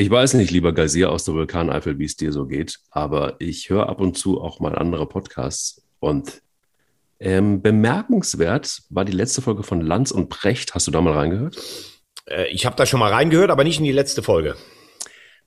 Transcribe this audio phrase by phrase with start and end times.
[0.00, 3.68] Ich weiß nicht, lieber Geysir aus der Vulkaneifel, wie es dir so geht, aber ich
[3.68, 6.40] höre ab und zu auch mal andere Podcasts und
[7.18, 10.74] ähm, bemerkenswert war die letzte Folge von Lanz und Brecht.
[10.74, 11.58] Hast du da mal reingehört?
[12.24, 14.56] Äh, ich habe da schon mal reingehört, aber nicht in die letzte Folge.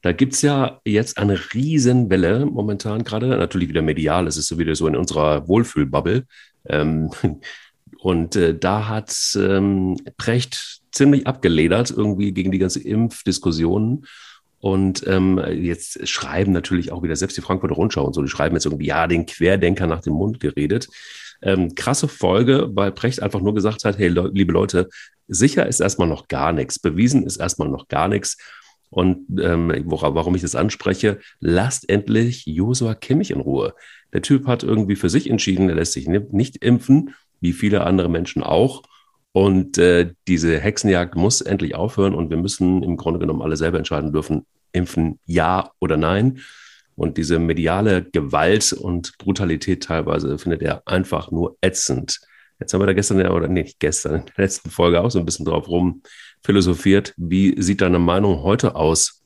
[0.03, 4.59] Da gibt es ja jetzt eine Riesenwelle momentan gerade, natürlich wieder medial, es ist so
[4.59, 6.27] wieder so in unserer Wohlfühlbubble.
[6.69, 7.09] Ähm,
[7.97, 14.05] und äh, da hat ähm, Brecht ziemlich abgeledert irgendwie gegen die ganze Impfdiskussionen
[14.63, 18.55] und ähm, jetzt schreiben natürlich auch wieder selbst die Frankfurter Rundschau und so, die schreiben
[18.55, 20.87] jetzt irgendwie, ja, den Querdenker nach dem Mund geredet.
[21.41, 24.87] Ähm, krasse Folge, weil Precht einfach nur gesagt hat, hey, le liebe Leute,
[25.27, 28.37] sicher ist erstmal noch gar nichts, bewiesen ist erstmal noch gar nichts.
[28.89, 33.73] Und ähm, warum ich das anspreche, lasst endlich Josua Kimmich in Ruhe.
[34.13, 38.07] Der Typ hat irgendwie für sich entschieden, er lässt sich nicht impfen, wie viele andere
[38.07, 38.83] Menschen auch.
[39.33, 43.79] Und äh, diese Hexenjagd muss endlich aufhören und wir müssen im Grunde genommen alle selber
[43.79, 46.39] entscheiden dürfen, impfen ja oder nein.
[46.95, 52.19] Und diese mediale Gewalt und Brutalität teilweise findet er einfach nur ätzend.
[52.59, 55.25] Jetzt haben wir da gestern, oder nicht gestern, in der letzten Folge auch so ein
[55.25, 56.03] bisschen drauf rum
[56.43, 57.15] philosophiert.
[57.17, 59.23] Wie sieht deine Meinung heute aus?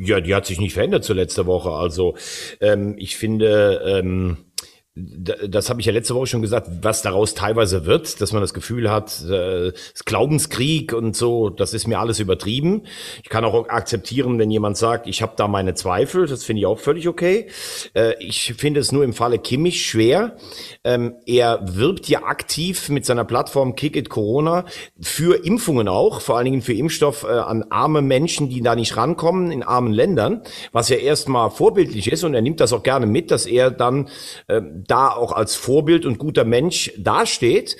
[0.00, 1.70] Ja, die hat sich nicht verändert zur letzten Woche.
[1.70, 2.16] Also
[2.60, 4.51] ähm, ich finde, ähm,
[4.94, 8.52] das habe ich ja letzte Woche schon gesagt, was daraus teilweise wird, dass man das
[8.52, 9.72] Gefühl hat, äh,
[10.04, 12.82] Glaubenskrieg und so, das ist mir alles übertrieben.
[13.22, 16.66] Ich kann auch akzeptieren, wenn jemand sagt, ich habe da meine Zweifel, das finde ich
[16.66, 17.46] auch völlig okay.
[17.94, 20.36] Äh, ich finde es nur im Falle Kimmich schwer.
[20.84, 24.66] Ähm, er wirbt ja aktiv mit seiner Plattform Kick It Corona
[25.00, 28.94] für Impfungen auch, vor allen Dingen für Impfstoff äh, an arme Menschen, die da nicht
[28.98, 33.06] rankommen in armen Ländern, was ja erstmal vorbildlich ist und er nimmt das auch gerne
[33.06, 34.10] mit, dass er dann
[34.86, 37.76] da auch als Vorbild und guter Mensch dasteht.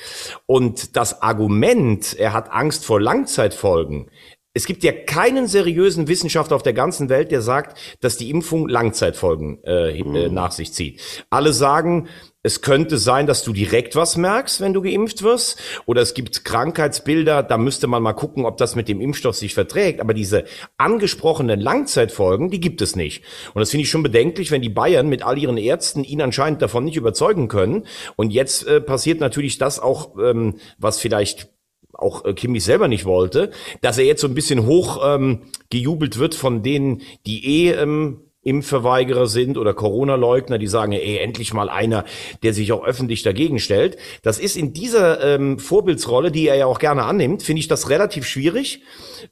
[0.47, 4.11] Und das Argument, er hat Angst vor Langzeitfolgen,
[4.55, 8.69] es gibt ja keinen seriösen Wissenschaftler auf der ganzen Welt, der sagt, dass die Impfung
[8.69, 10.34] Langzeitfolgen äh, mhm.
[10.34, 11.00] nach sich zieht.
[11.30, 12.08] Alle sagen,
[12.43, 15.61] es könnte sein, dass du direkt was merkst, wenn du geimpft wirst.
[15.86, 19.55] Oder es gibt Krankheitsbilder, da müsste man mal gucken, ob das mit dem Impfstoff sich
[19.55, 20.01] verträgt.
[20.01, 20.45] Aber diese
[20.77, 23.23] angesprochenen Langzeitfolgen, die gibt es nicht.
[23.55, 26.61] Und das finde ich schon bedenklich, wenn die Bayern mit all ihren Ärzten ihn anscheinend
[26.63, 27.86] davon nicht überzeugen können.
[28.17, 31.48] Und jetzt äh, passiert natürlich das auch, ähm, was vielleicht
[31.92, 33.51] auch äh, Kimmich selber nicht wollte,
[33.83, 38.32] dass er jetzt so ein bisschen hoch ähm, gejubelt wird von denen, die eh ähm,
[38.45, 42.05] Impfverweigerer sind oder Corona-Leugner, die sagen, ey, endlich mal einer,
[42.42, 43.97] der sich auch öffentlich dagegen stellt.
[44.23, 47.89] Das ist in dieser ähm, Vorbildsrolle, die er ja auch gerne annimmt, finde ich das
[47.89, 48.83] relativ schwierig.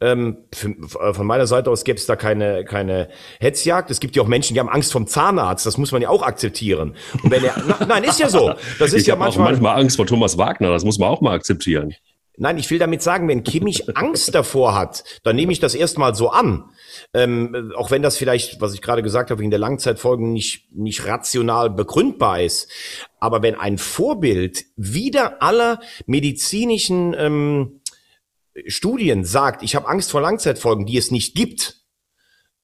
[0.01, 0.75] Ähm, für,
[1.15, 3.09] von meiner Seite aus gäbe es da keine, keine
[3.41, 3.91] Hetzjagd.
[3.91, 5.67] Es gibt ja auch Menschen, die haben Angst vom Zahnarzt.
[5.67, 6.95] Das muss man ja auch akzeptieren.
[7.23, 8.55] Und wenn er, na, nein, ist ja so.
[8.79, 10.71] Das ist ich ja manchmal, auch manchmal Angst vor Thomas Wagner.
[10.71, 11.95] Das muss man auch mal akzeptieren.
[12.37, 16.15] Nein, ich will damit sagen, wenn Kimmich Angst davor hat, dann nehme ich das erstmal
[16.15, 16.65] so an.
[17.15, 21.07] Ähm, auch wenn das vielleicht, was ich gerade gesagt habe, wegen der Langzeitfolgen nicht, nicht
[21.07, 22.71] rational begründbar ist.
[23.19, 27.81] Aber wenn ein Vorbild wieder aller medizinischen ähm,
[28.67, 31.81] Studien sagt, ich habe Angst vor Langzeitfolgen, die es nicht gibt,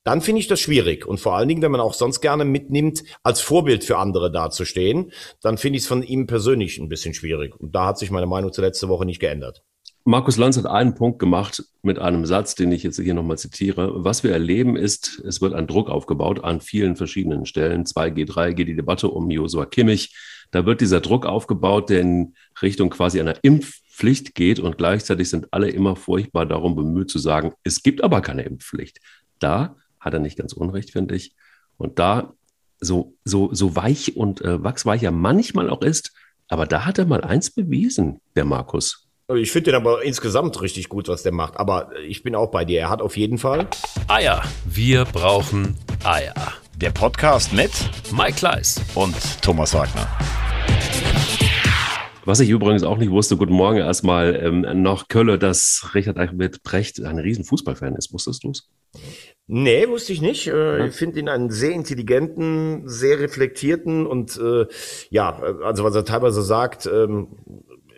[0.06, 1.04] dann finde ich das schwierig.
[1.04, 5.10] Und vor allen Dingen, wenn man auch sonst gerne mitnimmt, als Vorbild für andere dazustehen,
[5.43, 7.58] dann finde ich es von ihm persönlich ein bisschen schwierig.
[7.58, 9.64] Und da hat sich meine Meinung zur letzten Woche nicht geändert.
[10.09, 14.05] Markus Lanz hat einen Punkt gemacht mit einem Satz, den ich jetzt hier nochmal zitiere.
[14.05, 17.87] Was wir erleben ist, es wird ein Druck aufgebaut an vielen verschiedenen Stellen.
[17.87, 20.15] 2G, 3G, die Debatte um Josua Kimmich.
[20.53, 25.53] Da wird dieser Druck aufgebaut, der in Richtung quasi einer Impfpflicht geht und gleichzeitig sind
[25.53, 29.00] alle immer furchtbar darum bemüht zu sagen, es gibt aber keine Impfpflicht.
[29.41, 31.34] Da hat er nicht ganz unrecht, finde ich.
[31.78, 32.33] Und da,
[32.78, 36.12] so, so, so weich und äh, wachsweich er manchmal auch ist,
[36.47, 39.06] aber da hat er mal eins bewiesen, der Markus.
[39.34, 41.56] Ich finde den aber insgesamt richtig gut, was der macht.
[41.56, 42.78] Aber ich bin auch bei dir.
[42.78, 43.66] Er hat auf jeden Fall
[44.06, 44.41] Eier.
[44.64, 46.32] Wir brauchen Eier.
[46.76, 47.72] Der Podcast mit
[48.16, 50.06] Mike Kleiss und Thomas Wagner.
[52.25, 56.62] Was ich übrigens auch nicht wusste, guten Morgen erstmal ähm, noch Kölle, dass Richard David
[56.62, 58.12] Brecht ein riesen Fußballfan ist.
[58.12, 58.70] Wusstest du es?
[59.48, 60.46] Nee, wusste ich nicht.
[60.46, 64.67] Äh, ich finde ihn einen sehr intelligenten, sehr reflektierten und äh,
[65.11, 67.26] ja, also was er teilweise sagt, ähm,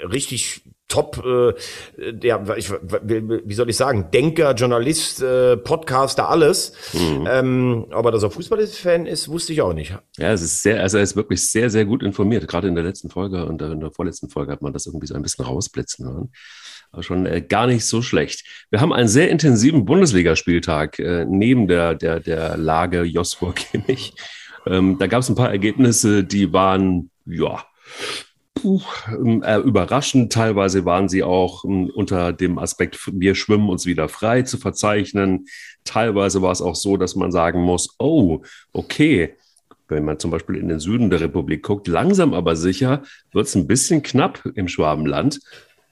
[0.00, 6.72] richtig top, äh, der, ich, wie soll ich sagen, Denker, Journalist, äh, Podcaster, alles.
[6.94, 7.28] Mhm.
[7.30, 9.94] Ähm, aber dass er Fußballfan ist, wusste ich auch nicht.
[10.16, 12.48] Ja, es ist sehr, also er ist wirklich sehr, sehr gut informiert.
[12.48, 15.14] Gerade in der letzten Folge und in der vorletzten Folge hat man das irgendwie so
[15.14, 16.32] ein bisschen rausblitzen hören.
[16.90, 18.44] Aber schon äh, gar nicht so schlecht.
[18.70, 24.14] Wir haben einen sehr intensiven Bundesligaspieltag äh, neben der, der, der Lage Josburg Kimmich.
[24.66, 27.62] Ähm, da gab es ein paar Ergebnisse, die waren, ja,
[28.58, 28.80] puh,
[29.42, 30.32] äh, überraschend.
[30.32, 35.46] Teilweise waren sie auch äh, unter dem Aspekt, wir schwimmen uns wieder frei zu verzeichnen.
[35.84, 39.34] Teilweise war es auch so, dass man sagen muss, oh, okay,
[39.88, 43.02] wenn man zum Beispiel in den Süden der Republik guckt, langsam aber sicher
[43.32, 45.40] wird es ein bisschen knapp im Schwabenland.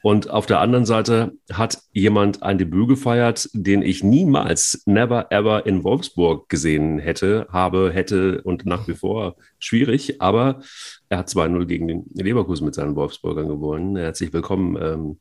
[0.07, 5.67] Und auf der anderen Seite hat jemand ein Debüt gefeiert, den ich niemals, never ever
[5.67, 10.23] in Wolfsburg gesehen hätte, habe, hätte und nach wie vor schwierig.
[10.23, 10.61] Aber
[11.09, 13.97] er hat 2-0 gegen den Leverkusen mit seinen Wolfsburgern gewonnen.
[13.97, 15.19] Herzlich willkommen, ähm,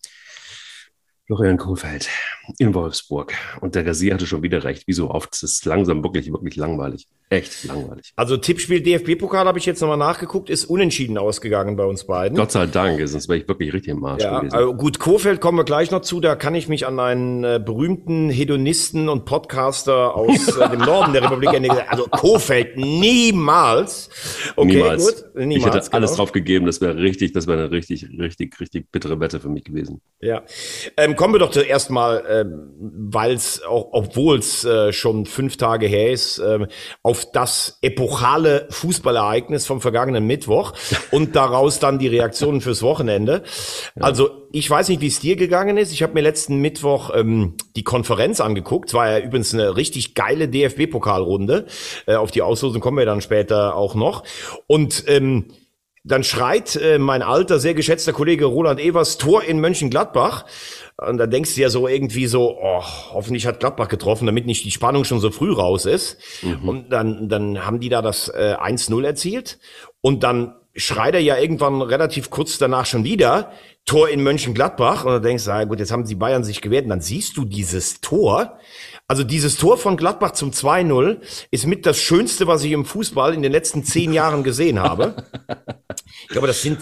[1.26, 2.08] Florian Kohlfeld
[2.60, 3.34] in Wolfsburg.
[3.62, 4.86] Und der Gazier hatte schon wieder recht.
[4.86, 5.34] Wie so oft.
[5.34, 7.08] Es ist langsam wirklich, wirklich langweilig.
[7.30, 8.14] Echt langweilig.
[8.16, 12.38] Also Tippspiel DFB-Pokal habe ich jetzt nochmal nachgeguckt, ist unentschieden ausgegangen bei uns beiden.
[12.38, 14.56] Gott sei Dank, sonst wäre ich wirklich richtig im Marsch ja, gewesen.
[14.56, 16.20] Also gut, Kofeld kommen wir gleich noch zu.
[16.20, 21.14] Da kann ich mich an einen äh, berühmten Hedonisten und Podcaster aus äh, dem Norden
[21.14, 21.80] der Republik erinnern.
[21.88, 24.10] Also Kofeld niemals.
[24.56, 25.06] Okay, niemals.
[25.06, 25.36] gut.
[25.36, 26.18] Niemals, ich hätte alles genau.
[26.18, 26.68] drauf gegeben.
[26.68, 30.00] Das wäre richtig, das wäre eine richtig, richtig, richtig bittere Wette für mich gewesen.
[30.22, 30.44] Ja.
[30.96, 35.88] Ähm, kommen wir doch zuerst mal, ähm, weil es, obwohl es äh, schon fünf Tage
[35.88, 36.68] her ist, ähm,
[37.02, 40.74] auf auf das epochale Fußballereignis vom vergangenen Mittwoch
[41.12, 43.42] und daraus dann die Reaktionen fürs Wochenende.
[43.98, 45.94] Also ich weiß nicht, wie es dir gegangen ist.
[45.94, 48.90] Ich habe mir letzten Mittwoch ähm, die Konferenz angeguckt.
[48.90, 51.68] Es war ja übrigens eine richtig geile DFB-Pokalrunde.
[52.06, 54.26] Äh, auf die Auslosung kommen wir dann später auch noch.
[54.68, 55.46] Und ähm,
[56.04, 60.46] dann schreit äh, mein alter, sehr geschätzter Kollege Roland Evers Tor in Mönchengladbach.
[60.98, 64.64] Und da denkst du ja so irgendwie so, oh, hoffentlich hat Gladbach getroffen, damit nicht
[64.64, 66.18] die Spannung schon so früh raus ist.
[66.42, 66.70] Mhm.
[66.70, 69.60] Und dann, dann haben die da das äh, 1-0 erzielt.
[70.00, 73.52] Und dann schreit er ja irgendwann relativ kurz danach schon wieder,
[73.86, 75.04] Tor in Mönchengladbach.
[75.04, 76.86] Und dann denkst du, ah, gut, jetzt haben die Bayern sich gewehrt.
[76.86, 78.58] Und dann siehst du dieses Tor.
[79.08, 81.20] Also dieses Tor von Gladbach zum 2-0
[81.52, 85.16] ist mit das Schönste, was ich im Fußball in den letzten zehn Jahren gesehen habe.
[86.28, 86.80] Ich glaube, das sind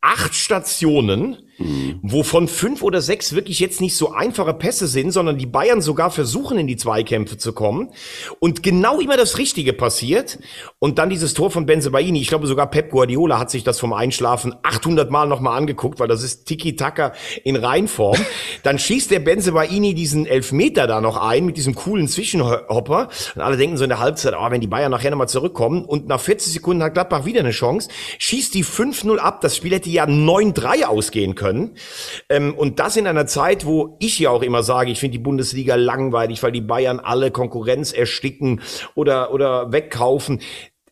[0.00, 1.98] acht Stationen, mhm.
[2.02, 6.10] wovon fünf oder sechs wirklich jetzt nicht so einfache Pässe sind, sondern die Bayern sogar
[6.10, 7.90] versuchen, in die Zweikämpfe zu kommen.
[8.38, 10.38] Und genau immer das Richtige passiert.
[10.78, 12.20] Und dann dieses Tor von Benzebaini.
[12.20, 16.08] Ich glaube, sogar Pep Guardiola hat sich das vom Einschlafen 800 Mal nochmal angeguckt, weil
[16.08, 17.12] das ist Tiki-Taka
[17.44, 18.18] in Reinform.
[18.62, 23.08] Dann schießt der Benzebaini diesen Elfmeter da noch ein mit diesem coolen Zwischenhopper.
[23.34, 25.84] Und alle denken so in der Halbzeit, oh, wenn die Bayern nachher nochmal zurückkommen.
[25.84, 27.88] Und nach 40 Sekunden hat Gladbach wieder eine Chance.
[28.18, 29.40] Schießt die 5-0 ab.
[29.40, 31.47] Das Spiel hätte ja 9-3 ausgehen können.
[32.28, 35.22] Ähm, und das in einer Zeit, wo ich ja auch immer sage, ich finde die
[35.22, 38.60] Bundesliga langweilig, weil die Bayern alle Konkurrenz ersticken
[38.94, 40.40] oder, oder wegkaufen.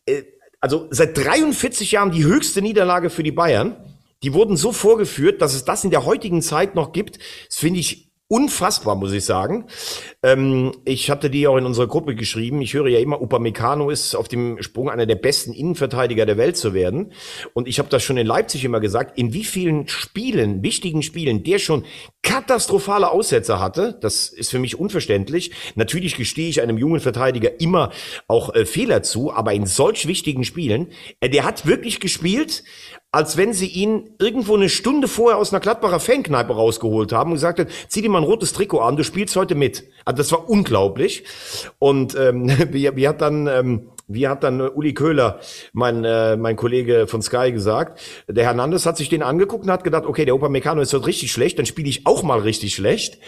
[0.07, 0.23] Äh,
[0.61, 3.77] also seit 43 Jahren die höchste Niederlage für die Bayern.
[4.23, 7.19] Die wurden so vorgeführt, dass es das in der heutigen Zeit noch gibt.
[7.49, 9.67] Das finde ich unfassbar, muss ich sagen.
[10.23, 12.61] Ähm, ich hatte die auch in unserer Gruppe geschrieben.
[12.61, 16.57] Ich höre ja immer, Upamecano ist auf dem Sprung einer der besten Innenverteidiger der Welt
[16.57, 17.13] zu werden.
[17.55, 21.45] Und ich habe das schon in Leipzig immer gesagt, in wie vielen Spielen, wichtigen Spielen,
[21.45, 21.85] der schon
[22.23, 23.97] katastrophale Aussätze hatte.
[24.01, 25.53] Das ist für mich unverständlich.
[25.77, 27.93] Natürlich gestehe ich einem jungen Verteidiger immer
[28.27, 30.89] auch äh, Fehler zu, aber in solch wichtigen Spielen,
[31.21, 32.65] äh, der hat wirklich gespielt,
[33.13, 37.37] als wenn sie ihn irgendwo eine Stunde vorher aus einer Gladbacher Fankneipe rausgeholt haben und
[37.37, 39.85] gesagt hat, zieh dir mal ein rotes Trikot an, du spielst heute mit.
[40.05, 41.25] Also das war unglaublich.
[41.79, 43.47] Und ähm, wie, wie hat dann...
[43.47, 45.41] Ähm, wie hat dann Uli Köhler,
[45.73, 48.01] mein, äh, mein Kollege von Sky, gesagt?
[48.29, 51.07] Der Hernandez hat sich den angeguckt und hat gedacht, okay, der Opa Meccano ist heute
[51.07, 53.19] richtig schlecht, dann spiele ich auch mal richtig schlecht.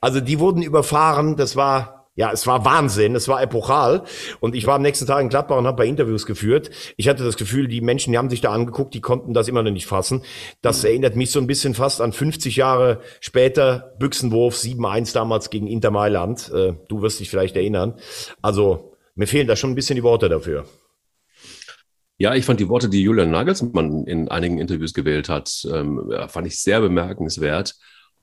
[0.00, 4.02] Also die wurden überfahren, das war ja, es war Wahnsinn, es war epochal.
[4.40, 6.68] Und ich war am nächsten Tag in Gladbach und habe bei Interviews geführt.
[6.96, 9.62] Ich hatte das Gefühl, die Menschen, die haben sich da angeguckt, die konnten das immer
[9.62, 10.22] noch nicht fassen.
[10.60, 15.68] Das erinnert mich so ein bisschen fast an 50 Jahre später, Büchsenwurf 7-1 damals gegen
[15.68, 16.50] Inter Mailand.
[16.52, 17.94] Äh, du wirst dich vielleicht erinnern.
[18.42, 20.64] Also mir fehlen da schon ein bisschen die Worte dafür.
[22.16, 26.48] Ja, ich fand die Worte, die Julian Nagelsmann in einigen Interviews gewählt hat, ähm, fand
[26.48, 27.76] ich sehr bemerkenswert.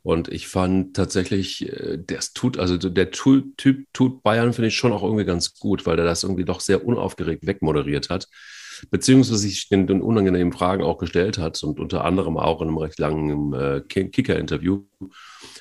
[0.06, 4.94] Und ich fand tatsächlich, äh, das tut, also der Typ tut Bayern, finde ich schon
[4.94, 8.28] auch irgendwie ganz gut, weil er das irgendwie doch sehr unaufgeregt wegmoderiert hat,
[8.92, 12.78] beziehungsweise sich den, den unangenehmen Fragen auch gestellt hat und unter anderem auch in einem
[12.78, 14.84] recht langen äh, Kicker-Interview.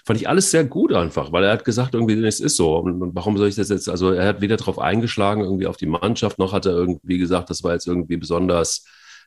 [0.04, 2.76] Fand ich alles sehr gut einfach, weil er hat gesagt, irgendwie, es ist so.
[2.76, 5.86] Und, warum soll ich das jetzt, also er hat weder darauf eingeschlagen, irgendwie auf die
[5.86, 8.84] Mannschaft, noch hat er irgendwie gesagt, das war jetzt irgendwie besonders,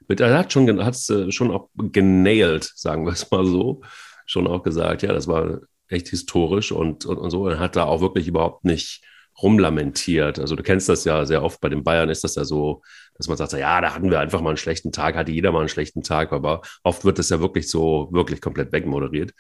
[0.08, 3.82] er hat hat es äh, schon auch genailt, sagen wir es mal so
[4.28, 7.48] schon auch gesagt, ja, das war echt historisch und, und, und so.
[7.48, 9.04] Er hat da auch wirklich überhaupt nicht
[9.42, 10.40] rumlamentiert.
[10.40, 12.82] Also du kennst das ja sehr oft, bei den Bayern ist das ja so,
[13.16, 15.60] dass man sagt, ja, da hatten wir einfach mal einen schlechten Tag, hatte jeder mal
[15.60, 19.34] einen schlechten Tag, aber oft wird das ja wirklich so, wirklich komplett wegmoderiert.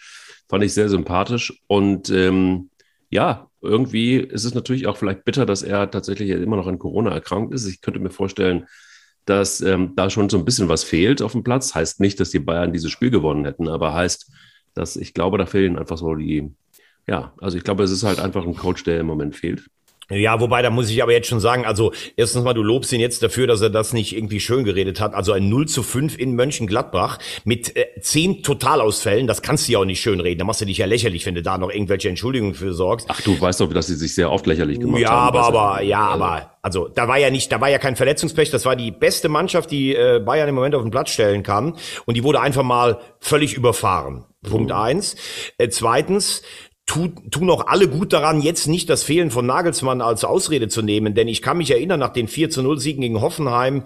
[0.50, 2.70] Fand ich sehr sympathisch und ähm,
[3.10, 7.12] ja, irgendwie ist es natürlich auch vielleicht bitter, dass er tatsächlich immer noch an Corona
[7.12, 7.66] erkrankt ist.
[7.66, 8.68] Ich könnte mir vorstellen,
[9.26, 11.74] dass ähm, da schon so ein bisschen was fehlt auf dem Platz.
[11.74, 14.32] Heißt nicht, dass die Bayern dieses Spiel gewonnen hätten, aber heißt,
[14.78, 16.54] dass ich glaube, da fehlen einfach so die,
[17.08, 19.68] ja, also ich glaube, es ist halt einfach ein Coach, der im Moment fehlt.
[20.10, 23.02] Ja, wobei, da muss ich aber jetzt schon sagen, also erstens mal, du lobst ihn
[23.02, 25.14] jetzt dafür, dass er das nicht irgendwie schön geredet hat.
[25.14, 29.80] Also ein 0 zu 5 in Mönchengladbach mit äh, zehn Totalausfällen, das kannst du ja
[29.80, 30.40] auch nicht schön reden.
[30.40, 33.08] Da machst du dich ja lächerlich, wenn du da noch irgendwelche Entschuldigungen für sorgst.
[33.10, 35.38] Ach, du weißt doch, dass sie sich sehr oft lächerlich gemacht ja, haben.
[35.38, 38.66] Aber, aber, ja, aber, also da war ja nicht, da war ja kein Verletzungspech, das
[38.66, 41.76] war die beste Mannschaft, die äh, Bayern im Moment auf den Platz stellen kann.
[42.06, 44.24] Und die wurde einfach mal völlig überfahren.
[44.44, 44.78] Punkt mhm.
[44.78, 45.16] eins.
[45.58, 46.44] Äh, zweitens,
[46.88, 50.82] tu, tun auch alle gut daran, jetzt nicht das Fehlen von Nagelsmann als Ausrede zu
[50.82, 53.84] nehmen, denn ich kann mich erinnern, nach den 4 zu 0 Siegen gegen Hoffenheim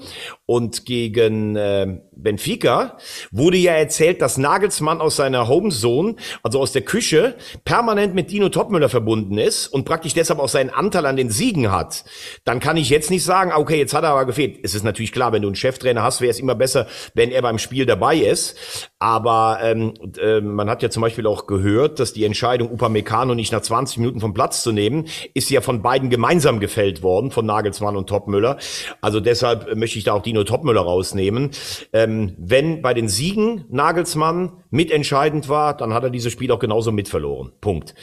[0.51, 2.97] und gegen äh, Benfica
[3.31, 8.49] wurde ja erzählt, dass Nagelsmann aus seiner Homezone, also aus der Küche, permanent mit Dino
[8.49, 12.03] Topmüller verbunden ist und praktisch deshalb auch seinen Anteil an den Siegen hat.
[12.43, 14.59] Dann kann ich jetzt nicht sagen, okay, jetzt hat er aber gefehlt.
[14.61, 17.41] Es ist natürlich klar, wenn du einen Cheftrainer hast, wäre es immer besser, wenn er
[17.41, 18.89] beim Spiel dabei ist.
[18.99, 23.53] Aber ähm, äh, man hat ja zum Beispiel auch gehört, dass die Entscheidung, Upamecano nicht
[23.53, 27.45] nach 20 Minuten vom Platz zu nehmen, ist ja von beiden gemeinsam gefällt worden, von
[27.45, 28.57] Nagelsmann und Topmüller.
[28.99, 31.51] Also deshalb möchte ich da auch Dino Topmüller rausnehmen.
[31.93, 36.91] Ähm, wenn bei den Siegen Nagelsmann mitentscheidend war, dann hat er dieses Spiel auch genauso
[36.91, 37.51] mitverloren.
[37.61, 37.93] Punkt.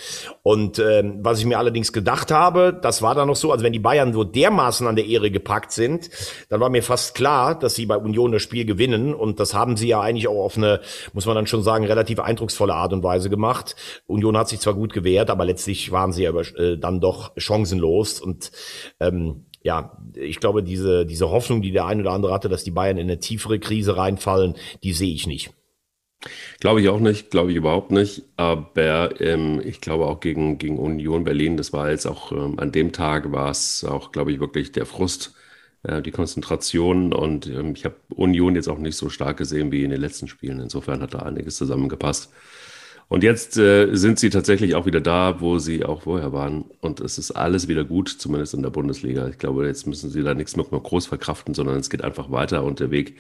[0.42, 3.73] Und ähm, was ich mir allerdings gedacht habe, das war dann noch so, also wenn
[3.73, 6.11] die Bayern so dermaßen an der Ehre gepackt sind,
[6.49, 9.14] dann war mir fast klar, dass sie bei Union das Spiel gewinnen.
[9.14, 10.80] Und das haben sie ja eigentlich auch auf eine
[11.12, 13.76] muss man dann schon sagen, relativ eindrucksvolle Art und Weise gemacht.
[14.07, 18.21] Union hat sich zwar gut gewehrt, aber letztlich waren sie aber äh, dann doch chancenlos
[18.21, 18.50] und
[19.00, 22.71] ähm, ja, ich glaube, diese, diese Hoffnung, die der ein oder andere hatte, dass die
[22.71, 25.51] Bayern in eine tiefere Krise reinfallen, die sehe ich nicht.
[26.59, 28.23] Glaube ich auch nicht, glaube ich überhaupt nicht.
[28.37, 32.73] Aber ähm, ich glaube auch gegen, gegen Union Berlin, das war jetzt auch ähm, an
[32.73, 35.35] dem Tag, war es auch, glaube ich, wirklich der Frust,
[35.83, 37.13] äh, die Konzentration.
[37.13, 40.29] Und ähm, ich habe Union jetzt auch nicht so stark gesehen wie in den letzten
[40.29, 40.61] Spielen.
[40.61, 42.33] Insofern hat da einiges zusammengepasst.
[43.09, 46.67] Und jetzt äh, sind sie tatsächlich auch wieder da, wo sie auch vorher waren.
[46.81, 49.29] Und es ist alles wieder gut, zumindest in der Bundesliga.
[49.29, 52.65] Ich glaube, jetzt müssen sie da nichts mehr groß verkraften, sondern es geht einfach weiter
[52.65, 53.17] und der Weg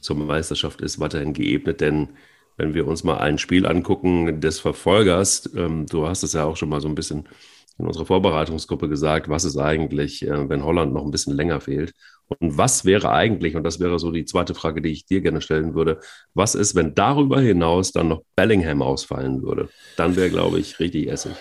[0.00, 2.08] zur Meisterschaft ist weiterhin geebnet, denn
[2.56, 6.56] wenn wir uns mal ein Spiel angucken des Verfolgers, ähm, du hast es ja auch
[6.56, 7.28] schon mal so ein bisschen
[7.78, 11.94] in unserer Vorbereitungsgruppe gesagt, was ist eigentlich, äh, wenn Holland noch ein bisschen länger fehlt?
[12.38, 15.40] Und was wäre eigentlich, und das wäre so die zweite Frage, die ich dir gerne
[15.40, 15.98] stellen würde,
[16.32, 19.68] was ist, wenn darüber hinaus dann noch Bellingham ausfallen würde?
[19.96, 21.32] Dann wäre, glaube ich, richtig Essig.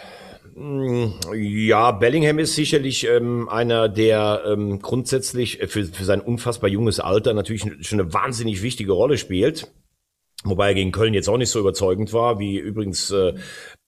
[1.36, 7.34] Ja, Bellingham ist sicherlich ähm, einer, der ähm, grundsätzlich für, für sein unfassbar junges Alter
[7.34, 9.72] natürlich schon eine wahnsinnig wichtige Rolle spielt.
[10.44, 13.34] Wobei er gegen Köln jetzt auch nicht so überzeugend war, wie übrigens äh,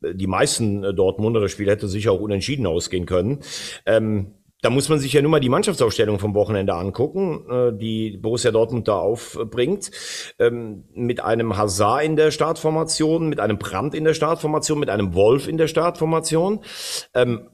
[0.01, 1.39] die meisten äh, Dortmunder.
[1.39, 3.39] Das Spiel hätte sicher auch unentschieden ausgehen können.
[3.85, 8.17] Ähm, da muss man sich ja nur mal die Mannschaftsaufstellung vom Wochenende angucken, äh, die
[8.17, 9.91] Borussia Dortmund da aufbringt.
[10.39, 15.15] Ähm, mit einem Hazard in der Startformation, mit einem Brandt in der Startformation, mit einem
[15.15, 16.59] Wolf in der Startformation.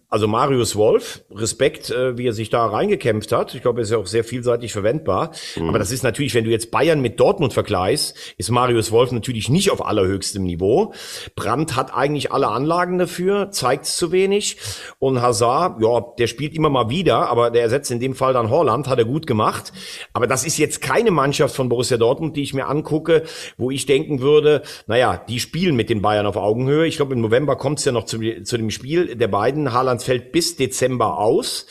[0.10, 3.54] Also Marius Wolf, Respekt, äh, wie er sich da reingekämpft hat.
[3.54, 5.32] Ich glaube, er ist ja auch sehr vielseitig verwendbar.
[5.58, 5.68] Mhm.
[5.68, 9.50] Aber das ist natürlich, wenn du jetzt Bayern mit Dortmund vergleichst, ist Marius Wolf natürlich
[9.50, 10.94] nicht auf allerhöchstem Niveau.
[11.36, 14.56] Brandt hat eigentlich alle Anlagen dafür, zeigt es zu wenig.
[14.98, 18.50] Und Hazard, ja, der spielt immer mal wieder, aber der ersetzt in dem Fall dann
[18.50, 19.74] Holland, hat er gut gemacht.
[20.14, 23.24] Aber das ist jetzt keine Mannschaft von Borussia Dortmund, die ich mir angucke,
[23.58, 26.88] wo ich denken würde, naja, die spielen mit den Bayern auf Augenhöhe.
[26.88, 29.97] Ich glaube, im November kommt es ja noch zu, zu dem Spiel der beiden, Haaland
[30.04, 31.66] Fällt bis Dezember aus,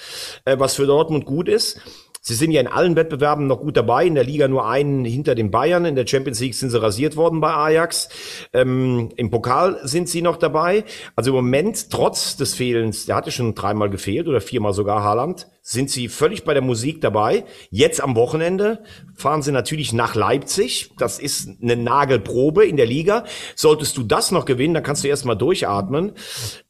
[0.45, 1.81] äh, was für Dortmund gut ist.
[2.29, 4.05] Sie sind ja in allen Wettbewerben noch gut dabei.
[4.05, 5.85] In der Liga nur einen hinter den Bayern.
[5.85, 8.09] In der Champions League sind sie rasiert worden bei Ajax.
[8.53, 10.83] Ähm, Im Pokal sind sie noch dabei.
[11.15, 15.47] Also im Moment, trotz des Fehlens, der hatte schon dreimal gefehlt oder viermal sogar Haaland,
[15.63, 17.45] sind sie völlig bei der Musik dabei.
[17.71, 18.83] Jetzt am Wochenende
[19.15, 20.91] fahren sie natürlich nach Leipzig.
[20.99, 23.23] Das ist eine Nagelprobe in der Liga.
[23.55, 26.15] Solltest du das noch gewinnen, dann kannst du erstmal durchatmen.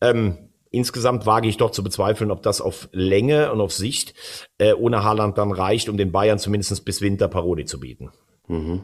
[0.02, 0.36] Ähm,
[0.76, 4.12] Insgesamt wage ich doch zu bezweifeln, ob das auf Länge und auf Sicht
[4.59, 8.11] äh, ohne Haaland dann reicht, um den Bayern zumindest bis Winter Paroli zu bieten.
[8.47, 8.83] Mhm.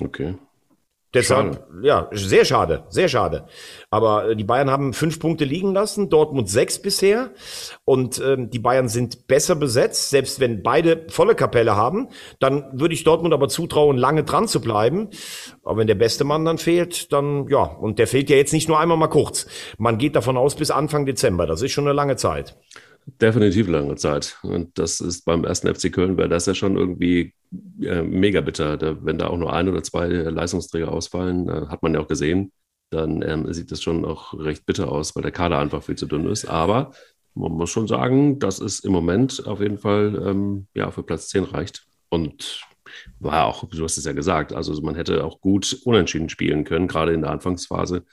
[0.00, 0.36] Okay.
[1.14, 1.80] Deshalb, schade.
[1.82, 3.46] ja, sehr schade, sehr schade.
[3.90, 7.30] Aber äh, die Bayern haben fünf Punkte liegen lassen, Dortmund sechs bisher.
[7.84, 10.10] Und ähm, die Bayern sind besser besetzt.
[10.10, 12.08] Selbst wenn beide volle Kapelle haben,
[12.40, 15.08] dann würde ich Dortmund aber zutrauen, lange dran zu bleiben.
[15.62, 18.68] Aber wenn der beste Mann dann fehlt, dann ja, und der fehlt ja jetzt nicht
[18.68, 19.46] nur einmal mal kurz.
[19.78, 21.46] Man geht davon aus bis Anfang Dezember.
[21.46, 22.56] Das ist schon eine lange Zeit.
[23.06, 24.38] Definitiv lange Zeit.
[24.42, 27.34] Und das ist beim ersten FC Köln wäre das ja schon irgendwie
[27.82, 28.78] äh, mega bitter.
[28.78, 32.08] Da, wenn da auch nur ein oder zwei Leistungsträger ausfallen, äh, hat man ja auch
[32.08, 32.52] gesehen,
[32.90, 36.06] dann ähm, sieht das schon auch recht bitter aus, weil der Kader einfach viel zu
[36.06, 36.46] dünn ist.
[36.46, 36.92] Aber
[37.34, 41.28] man muss schon sagen, dass es im Moment auf jeden Fall ähm, ja, für Platz
[41.28, 41.86] 10 reicht.
[42.08, 42.62] Und
[43.18, 46.88] war auch, du hast es ja gesagt, also man hätte auch gut unentschieden spielen können,
[46.88, 48.04] gerade in der Anfangsphase.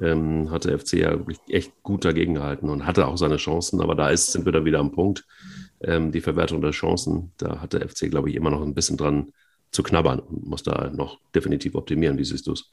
[0.00, 3.80] Ähm, hat der FC ja wirklich echt gut dagegen gehalten und hatte auch seine Chancen,
[3.80, 5.24] aber da ist, sind wir dann wieder am Punkt.
[5.80, 8.96] Ähm, die Verwertung der Chancen, da hat der FC, glaube ich, immer noch ein bisschen
[8.96, 9.32] dran
[9.70, 12.18] zu knabbern und muss da noch definitiv optimieren.
[12.18, 12.72] Wie siehst du es?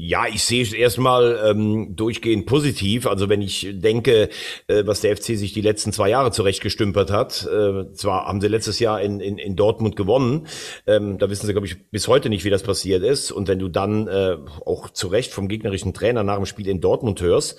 [0.00, 3.04] Ja, ich sehe es erstmal ähm, durchgehend positiv.
[3.08, 4.28] Also wenn ich denke,
[4.68, 8.46] äh, was der FC sich die letzten zwei Jahre zurechtgestümpert hat, äh, zwar haben sie
[8.46, 10.46] letztes Jahr in, in, in Dortmund gewonnen,
[10.86, 13.32] ähm, da wissen sie, glaube ich, bis heute nicht, wie das passiert ist.
[13.32, 16.80] Und wenn du dann äh, auch zu Recht vom gegnerischen Trainer nach dem Spiel in
[16.80, 17.58] Dortmund hörst,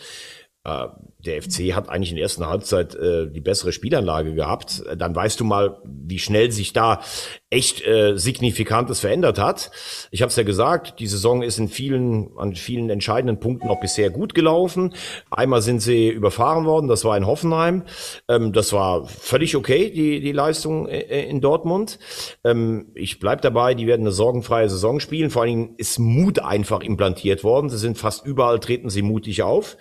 [0.65, 4.83] der FC hat eigentlich in der ersten Halbzeit äh, die bessere Spielanlage gehabt.
[4.97, 7.01] Dann weißt du mal, wie schnell sich da
[7.49, 9.71] echt äh, signifikantes verändert hat.
[10.11, 13.79] Ich habe es ja gesagt, die Saison ist in vielen an vielen entscheidenden Punkten auch
[13.81, 14.93] bisher gut gelaufen.
[15.29, 17.83] Einmal sind sie überfahren worden, das war in Hoffenheim.
[18.27, 21.99] Ähm, das war völlig okay, die die Leistung äh, in Dortmund.
[22.43, 25.29] Ähm, ich bleib dabei, die werden eine sorgenfreie Saison spielen.
[25.29, 27.69] Vor allen Dingen ist Mut einfach implantiert worden.
[27.69, 29.77] Sie sind fast überall treten sie mutig auf.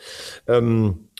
[0.47, 0.68] Ähm,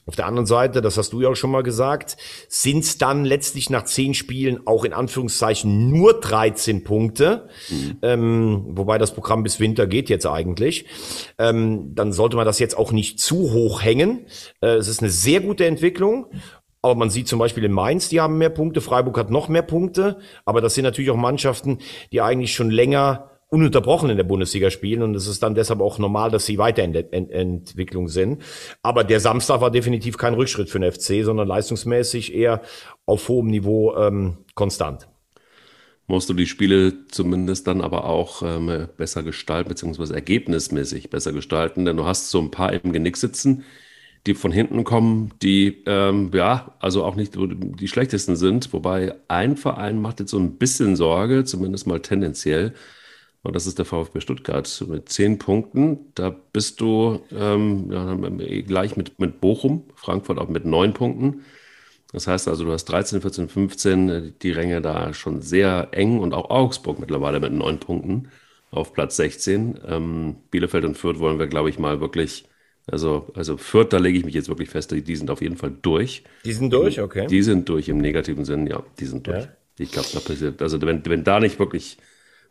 [0.09, 2.17] auf der anderen Seite, das hast du ja auch schon mal gesagt,
[2.49, 7.99] sind es dann letztlich nach zehn Spielen auch in Anführungszeichen nur 13 Punkte, mhm.
[8.01, 10.87] ähm, wobei das Programm bis Winter geht jetzt eigentlich.
[11.37, 14.25] Ähm, dann sollte man das jetzt auch nicht zu hoch hängen.
[14.63, 16.27] Äh, es ist eine sehr gute Entwicklung.
[16.81, 19.63] Aber man sieht zum Beispiel in Mainz, die haben mehr Punkte, Freiburg hat noch mehr
[19.63, 21.79] Punkte, aber das sind natürlich auch Mannschaften,
[22.13, 25.99] die eigentlich schon länger ununterbrochen in der Bundesliga spielen und es ist dann deshalb auch
[25.99, 28.43] normal, dass sie weiter in der Ent Entwicklung sind.
[28.83, 32.63] Aber der Samstag war definitiv kein Rückschritt für den FC, sondern leistungsmäßig eher
[33.07, 35.09] auf hohem Niveau ähm, konstant.
[36.07, 41.85] Musst du die Spiele zumindest dann aber auch ähm, besser gestalten, beziehungsweise ergebnismäßig besser gestalten,
[41.85, 43.65] denn du hast so ein paar im Genick sitzen,
[44.27, 49.57] die von hinten kommen, die ähm, ja, also auch nicht die schlechtesten sind, wobei ein
[49.57, 52.75] Verein macht jetzt so ein bisschen Sorge, zumindest mal tendenziell.
[53.49, 56.13] Und das ist der VfB Stuttgart mit zehn Punkten.
[56.15, 58.15] Da bist du ähm, ja,
[58.61, 61.47] gleich mit, mit Bochum, Frankfurt auch mit neun Punkten.
[62.13, 66.35] Das heißt also, du hast 13, 14, 15, die Ränge da schon sehr eng und
[66.35, 68.29] auch Augsburg mittlerweile mit neun Punkten
[68.71, 69.81] auf Platz 16.
[69.89, 72.45] Ähm, Bielefeld und Fürth wollen wir, glaube ich, mal wirklich,
[72.87, 75.73] also, also Fürth, da lege ich mich jetzt wirklich fest, die, sind auf jeden Fall
[75.81, 76.23] durch.
[76.45, 77.27] Die sind durch, okay.
[77.27, 79.45] Die sind durch im negativen Sinn, ja, die sind durch.
[79.45, 79.53] Ja.
[79.79, 81.97] Ich glaube, da passiert, also wenn, wenn da nicht wirklich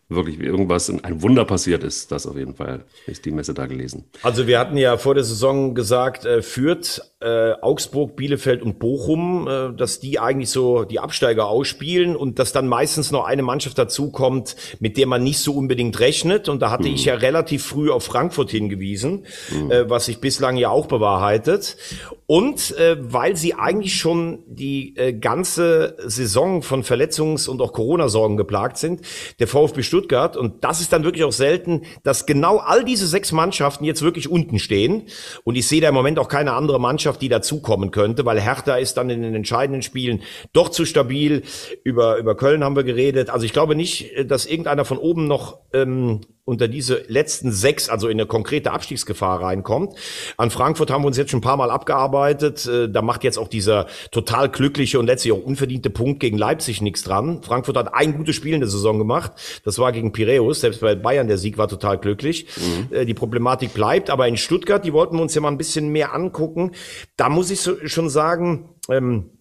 [0.09, 4.05] wirklich irgendwas, ein Wunder passiert ist, das auf jeden Fall ist die Messe da gelesen.
[4.23, 9.47] Also wir hatten ja vor der Saison gesagt, äh, Fürth, äh, Augsburg, Bielefeld und Bochum,
[9.47, 13.77] äh, dass die eigentlich so die Absteiger ausspielen und dass dann meistens noch eine Mannschaft
[13.77, 16.49] dazukommt, mit der man nicht so unbedingt rechnet.
[16.49, 16.95] Und da hatte mhm.
[16.95, 19.71] ich ja relativ früh auf Frankfurt hingewiesen, mhm.
[19.71, 21.77] äh, was sich bislang ja auch bewahrheitet.
[22.25, 28.35] Und äh, weil sie eigentlich schon die äh, ganze Saison von Verletzungs- und auch Corona-Sorgen
[28.35, 29.01] geplagt sind,
[29.39, 30.37] der VfB Stuttgart Stuttgart.
[30.37, 34.29] Und das ist dann wirklich auch selten, dass genau all diese sechs Mannschaften jetzt wirklich
[34.29, 35.03] unten stehen.
[35.43, 38.75] Und ich sehe da im Moment auch keine andere Mannschaft, die dazukommen könnte, weil Hertha
[38.75, 41.43] ist dann in den entscheidenden Spielen doch zu stabil.
[41.85, 43.29] Über, über Köln haben wir geredet.
[43.29, 48.07] Also ich glaube nicht, dass irgendeiner von oben noch ähm, unter diese letzten sechs, also
[48.07, 49.95] in eine konkrete Abstiegsgefahr reinkommt.
[50.37, 52.65] An Frankfurt haben wir uns jetzt schon ein paar Mal abgearbeitet.
[52.65, 56.81] Äh, da macht jetzt auch dieser total glückliche und letztlich auch unverdiente Punkt gegen Leipzig
[56.81, 57.43] nichts dran.
[57.43, 59.33] Frankfurt hat ein gutes Spiel in der Saison gemacht.
[59.65, 60.61] Das war gegen Piräus.
[60.61, 62.47] Selbst bei Bayern der Sieg war total glücklich.
[62.55, 62.95] Mhm.
[62.95, 64.09] Äh, die Problematik bleibt.
[64.09, 66.71] Aber in Stuttgart, die wollten wir uns ja mal ein bisschen mehr angucken.
[67.17, 67.59] Da muss ich
[67.91, 69.36] schon sagen, ähm,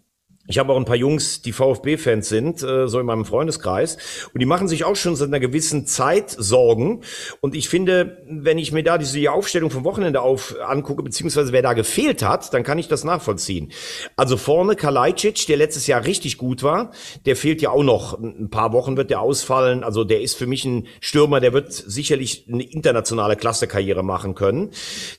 [0.49, 3.99] ich habe auch ein paar Jungs, die VfB-Fans sind, äh, so in meinem Freundeskreis.
[4.33, 7.03] Und die machen sich auch schon seit einer gewissen Zeit Sorgen.
[7.41, 11.63] Und ich finde, wenn ich mir da diese Aufstellung vom Wochenende auf angucke, beziehungsweise wer
[11.63, 13.73] da gefehlt hat, dann kann ich das nachvollziehen.
[14.17, 16.93] Also vorne Kalajdzic, der letztes Jahr richtig gut war,
[17.25, 18.19] der fehlt ja auch noch.
[18.19, 19.83] Ein paar Wochen wird der ausfallen.
[19.83, 24.71] Also der ist für mich ein Stürmer, der wird sicherlich eine internationale Klassekarriere machen können.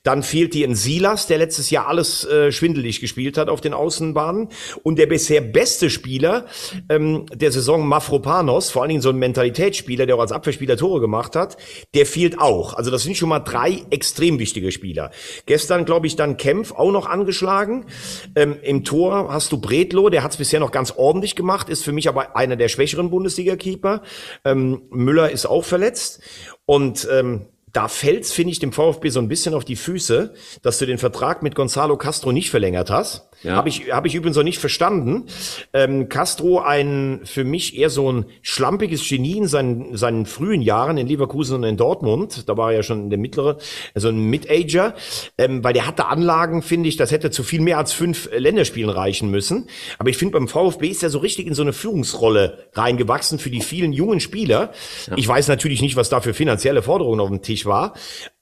[0.04, 3.74] Dann fehlt dir ein Silas, der letztes Jahr alles äh, schwindelig gespielt hat auf den
[3.74, 4.50] Außenbahnen.
[4.84, 6.46] Und der bisher beste Spieler
[6.90, 11.02] ähm, der Saison, Mafropanos, vor allen Dingen so ein Mentalitätsspieler, der auch als Abwehrspieler Tore
[11.02, 11.58] gemacht hat,
[11.96, 12.76] der fehlt auch.
[12.76, 15.10] Also das sind schon mal drei extrem wichtige Spieler.
[15.48, 17.88] Gestern, glaube ich, dann Kempf auch noch angeschlagen.
[18.36, 21.84] Ähm, Im Tor hast du Bredlo, der hat es bisher noch ganz ordentlich gemacht, ist
[21.84, 24.04] für mich aber einer der schwächeren Bundesliga-Keeper.
[24.46, 26.22] Ähm, Müller ist auch verletzt.
[26.68, 30.78] Und ähm, da fällt's, finde ich, dem VfB so ein bisschen auf die Füße, dass
[30.78, 33.27] du den Vertrag mit Gonzalo Castro nicht verlängert hast.
[33.44, 33.56] Ja.
[33.56, 35.26] Habe ich, hab ich übrigens noch nicht verstanden.
[35.74, 40.98] Ähm, Castro ein für mich eher so ein schlampiges Genie in seinen, seinen frühen Jahren
[40.98, 42.50] in Leverkusen und in Dortmund.
[42.50, 43.58] Da war er ja schon in der mittlere,
[43.94, 44.96] also ein Mid-Ager.
[45.38, 48.90] Ähm, weil der hatte Anlagen, finde ich, das hätte zu viel mehr als fünf Länderspielen
[48.90, 49.68] reichen müssen.
[50.00, 53.50] Aber ich finde, beim VfB ist er so richtig in so eine Führungsrolle reingewachsen für
[53.50, 54.72] die vielen jungen Spieler.
[55.08, 55.14] Ja.
[55.16, 57.94] Ich weiß natürlich nicht, was da für finanzielle Forderungen auf dem Tisch war.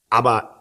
[0.08, 0.55] Aber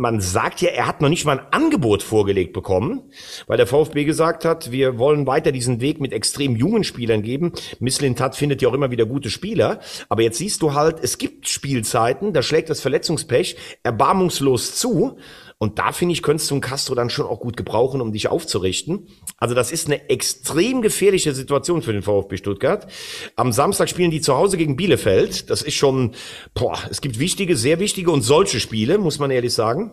[0.00, 3.02] man sagt ja, er hat noch nicht mal ein Angebot vorgelegt bekommen,
[3.46, 7.52] weil der VfB gesagt hat, wir wollen weiter diesen Weg mit extrem jungen Spielern geben.
[7.78, 11.48] Misslintat findet ja auch immer wieder gute Spieler, aber jetzt siehst du halt, es gibt
[11.48, 15.18] Spielzeiten, da schlägt das Verletzungspech erbarmungslos zu.
[15.62, 18.28] Und da finde ich, könntest du einen Castro dann schon auch gut gebrauchen, um dich
[18.28, 19.08] aufzurichten.
[19.36, 22.90] Also das ist eine extrem gefährliche Situation für den VfB Stuttgart.
[23.36, 25.50] Am Samstag spielen die zu Hause gegen Bielefeld.
[25.50, 26.12] Das ist schon,
[26.54, 29.92] boah, es gibt wichtige, sehr wichtige und solche Spiele, muss man ehrlich sagen.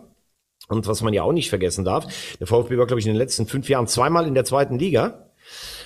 [0.68, 2.06] Und was man ja auch nicht vergessen darf,
[2.40, 5.28] der VfB war, glaube ich, in den letzten fünf Jahren zweimal in der zweiten Liga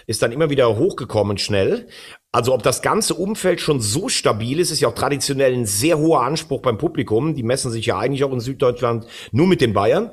[0.06, 1.88] ist dann immer wieder hochgekommen schnell.
[2.34, 5.98] Also ob das ganze Umfeld schon so stabil ist, ist ja auch traditionell ein sehr
[5.98, 7.34] hoher Anspruch beim Publikum.
[7.34, 10.10] Die messen sich ja eigentlich auch in Süddeutschland nur mit den Bayern.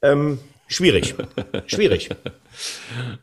[0.00, 1.14] Ähm, schwierig,
[1.66, 2.08] schwierig.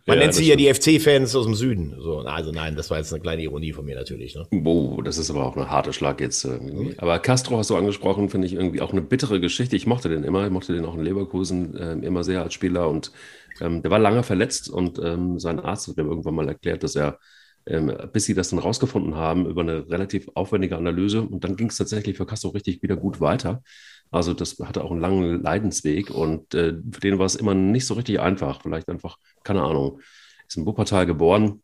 [0.05, 1.95] Man ja, nennt sie ja die FC-Fans aus dem Süden.
[1.99, 4.35] So, also nein, das war jetzt eine kleine Ironie von mir natürlich.
[4.35, 4.45] Ne?
[4.63, 6.45] Oh, das ist aber auch eine harte Schlag jetzt.
[6.45, 6.93] Irgendwie.
[6.99, 9.75] Aber Castro hast du angesprochen, finde ich irgendwie auch eine bittere Geschichte.
[9.75, 12.89] Ich mochte den immer, ich mochte den auch in Leverkusen äh, immer sehr als Spieler
[12.89, 13.11] und
[13.59, 16.95] ähm, der war lange verletzt und ähm, sein Arzt hat mir irgendwann mal erklärt, dass
[16.95, 17.17] er
[17.65, 21.21] bis sie das dann rausgefunden haben über eine relativ aufwendige Analyse.
[21.21, 23.63] Und dann ging es tatsächlich für Castro richtig wieder gut weiter.
[24.11, 27.85] Also das hatte auch einen langen Leidensweg und äh, für den war es immer nicht
[27.85, 28.61] so richtig einfach.
[28.61, 29.99] Vielleicht einfach, keine Ahnung,
[30.47, 31.61] ist in Wuppertal geboren.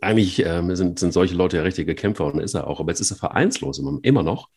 [0.00, 2.80] Eigentlich ähm, sind, sind solche Leute ja richtige Kämpfer und ist er auch.
[2.80, 4.48] Aber jetzt ist er vereinslos immer, immer noch.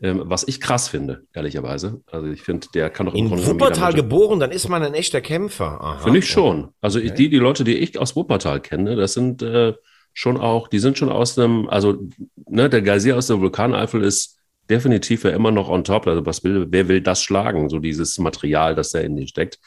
[0.00, 2.00] Ähm, was ich krass finde, ehrlicherweise.
[2.06, 5.20] Also ich finde, der kann doch im In Wuppertal geboren, dann ist man ein echter
[5.20, 5.98] Kämpfer.
[6.02, 6.68] Finde ich schon.
[6.80, 7.12] Also okay.
[7.12, 9.74] die, die Leute, die ich aus Wuppertal kenne, das sind äh,
[10.12, 11.98] schon auch, die sind schon aus einem, also
[12.46, 16.06] ne, der Geysir aus der Vulkaneifel ist definitiv ja immer noch on top.
[16.06, 17.68] Also was will, wer will das schlagen?
[17.68, 19.58] So dieses Material, das da in dir steckt.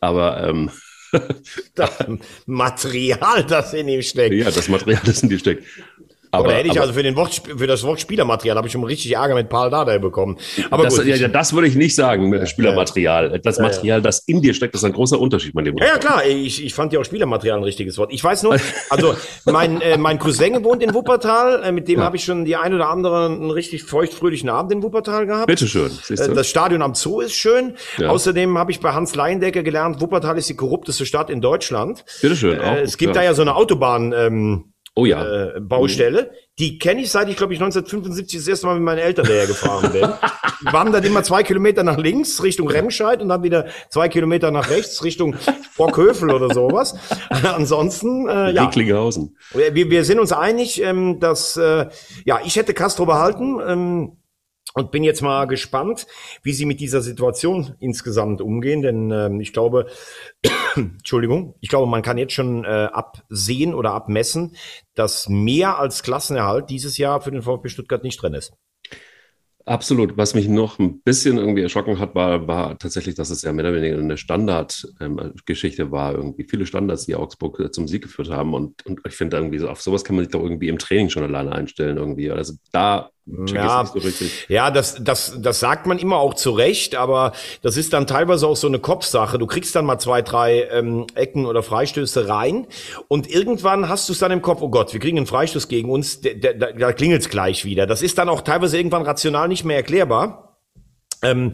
[0.00, 0.70] Aber ähm,
[1.74, 1.90] das
[2.46, 4.34] Material, das in ihm steckt.
[4.34, 5.64] Ja, das Material, das in dir steckt.
[6.34, 8.72] Aber, Oder hätte ich aber, also für, den Wort, für das Wort Spielermaterial habe ich
[8.72, 10.38] schon richtig Ärger mit Paul Dardai bekommen.
[10.70, 13.38] Aber das, gut, ja, das würde ich nicht sagen mit Spielermaterial.
[13.40, 15.80] Das ja, Material, das in dir steckt, ist ein großer Unterschied, mein Lieber.
[15.80, 16.24] Ja, ja, klar.
[16.24, 18.14] Ich, ich fand ja auch Spielermaterial ein richtiges Wort.
[18.14, 18.56] Ich weiß nur,
[18.88, 19.14] also
[19.44, 21.64] mein, äh, mein Cousin wohnt in Wuppertal.
[21.64, 22.06] Äh, mit dem ja.
[22.06, 25.48] habe ich schon die ein oder andere einen richtig feuchtfröhlichen Abend in Wuppertal gehabt.
[25.48, 25.90] Bitteschön.
[26.08, 27.74] Äh, das Stadion am Zoo ist schön.
[27.98, 28.08] Ja.
[28.08, 32.06] Außerdem habe ich bei Hans Leindecker gelernt, Wuppertal ist die korrupteste Stadt in Deutschland.
[32.22, 32.58] Bitteschön.
[32.58, 34.14] Auch, äh, es gibt da ja so eine Autobahn.
[34.16, 35.24] Ähm, oh ja.
[35.24, 36.32] Äh, Baustelle.
[36.58, 39.46] Die kenne ich seit ich, glaube ich, 1975 das erste Mal mit meinen Eltern daher
[39.46, 40.02] gefahren bin.
[40.62, 44.50] Wir waren dann immer zwei Kilometer nach links Richtung Remscheid und dann wieder zwei Kilometer
[44.50, 45.34] nach rechts Richtung
[45.76, 46.94] Borkhövel oder sowas.
[47.42, 48.64] Ansonsten, äh, ja.
[49.54, 51.86] Wir, wir sind uns einig, ähm, dass, äh,
[52.24, 53.58] ja, ich hätte Castro behalten.
[53.66, 54.21] Ähm,
[54.74, 56.06] und bin jetzt mal gespannt,
[56.42, 59.86] wie sie mit dieser Situation insgesamt umgehen, denn ähm, ich glaube,
[60.76, 64.56] Entschuldigung, ich glaube, man kann jetzt schon äh, absehen oder abmessen,
[64.94, 68.52] dass mehr als Klassenerhalt dieses Jahr für den VfB Stuttgart nicht drin ist.
[69.64, 70.16] Absolut.
[70.16, 73.64] Was mich noch ein bisschen irgendwie erschrocken hat, war, war tatsächlich, dass es ja mehr
[73.64, 76.14] oder weniger eine Standardgeschichte ähm, war.
[76.14, 78.54] Irgendwie viele Standards, die Augsburg äh, zum Sieg geführt haben.
[78.54, 81.10] Und, und ich finde irgendwie, so, auf sowas kann man sich doch irgendwie im Training
[81.10, 82.30] schon alleine einstellen irgendwie.
[82.32, 84.00] Also da ja, so
[84.48, 87.32] ja, das, das, das sagt man immer auch zu Recht, aber
[87.62, 89.38] das ist dann teilweise auch so eine Kopfsache.
[89.38, 92.66] Du kriegst dann mal zwei, drei ähm, Ecken oder Freistöße rein
[93.06, 95.88] und irgendwann hast du es dann im Kopf, oh Gott, wir kriegen einen Freistoß gegen
[95.88, 97.86] uns, da, da, da klingelt es gleich wieder.
[97.86, 100.58] Das ist dann auch teilweise irgendwann rational nicht mehr erklärbar.
[101.22, 101.52] Ähm,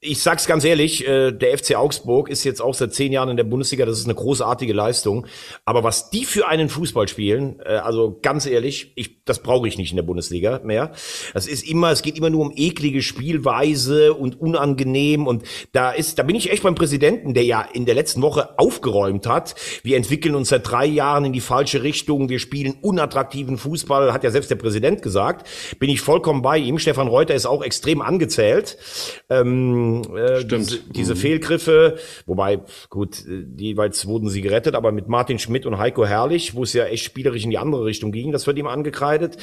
[0.00, 3.36] ich sag's ganz ehrlich, äh, der FC Augsburg ist jetzt auch seit zehn Jahren in
[3.36, 5.26] der Bundesliga, das ist eine großartige Leistung.
[5.64, 9.76] Aber was die für einen Fußball spielen, äh, also ganz ehrlich, ich, das brauche ich
[9.76, 10.92] nicht in der Bundesliga mehr.
[11.34, 15.26] Das ist immer, es geht immer nur um eklige Spielweise und unangenehm.
[15.26, 18.56] Und da ist, da bin ich echt beim Präsidenten, der ja in der letzten Woche
[18.56, 19.56] aufgeräumt hat.
[19.82, 22.28] Wir entwickeln uns seit drei Jahren in die falsche Richtung.
[22.28, 25.48] Wir spielen unattraktiven Fußball, hat ja selbst der Präsident gesagt.
[25.80, 26.78] Bin ich vollkommen bei ihm.
[26.78, 28.78] Stefan Reuter ist auch extrem angezählt.
[29.28, 31.18] Ähm, äh, diese, diese mhm.
[31.18, 33.24] Fehlgriffe, wobei, gut,
[33.56, 37.04] jeweils wurden sie gerettet, aber mit Martin Schmidt und Heiko Herrlich, wo es ja echt
[37.04, 39.36] spielerisch in die andere Richtung ging, das wird ihm angekreidet.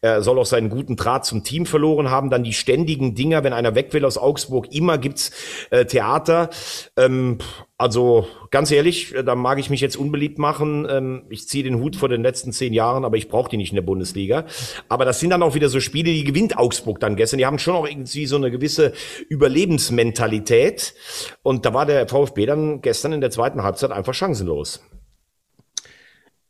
[0.00, 2.30] Er soll auch seinen guten Draht zum Team verloren haben.
[2.30, 5.30] Dann die ständigen Dinger, wenn einer weg will aus Augsburg, immer gibt's
[5.70, 6.50] äh, Theater.
[6.96, 7.38] Ähm,
[7.78, 10.86] also ganz ehrlich, äh, da mag ich mich jetzt unbeliebt machen.
[10.88, 13.70] Ähm, ich ziehe den Hut vor den letzten zehn Jahren, aber ich brauche die nicht
[13.70, 14.46] in der Bundesliga.
[14.88, 17.38] Aber das sind dann auch wieder so Spiele, die gewinnt Augsburg dann gestern.
[17.38, 18.92] Die haben schon auch irgendwie so eine gewisse
[19.28, 20.94] Überlebens Angriffsmentalität.
[21.42, 24.80] Und da war der VfB dann gestern in der zweiten Halbzeit einfach chancenlos.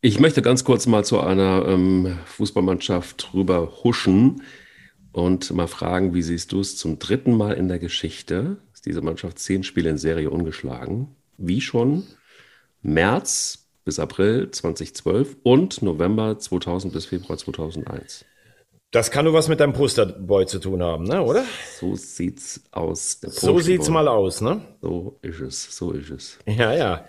[0.03, 4.43] Ich möchte ganz kurz mal zu einer ähm, Fußballmannschaft rüber huschen
[5.13, 8.59] und mal fragen, wie siehst du es zum dritten Mal in der Geschichte?
[8.73, 11.17] Ist diese Mannschaft zehn Spiele in Serie ungeschlagen?
[11.41, 12.05] Wie schon
[12.83, 18.25] März bis April 2012 und November 2000 bis Februar 2001.
[18.93, 21.23] Das kann nur was mit deinem Posterboy zu tun haben, ne?
[21.23, 21.45] oder?
[21.79, 23.21] So sieht's aus.
[23.23, 24.63] so sieht's mal aus, ne?
[24.83, 26.39] So ist es, so ist es.
[26.47, 27.05] Ja, ja.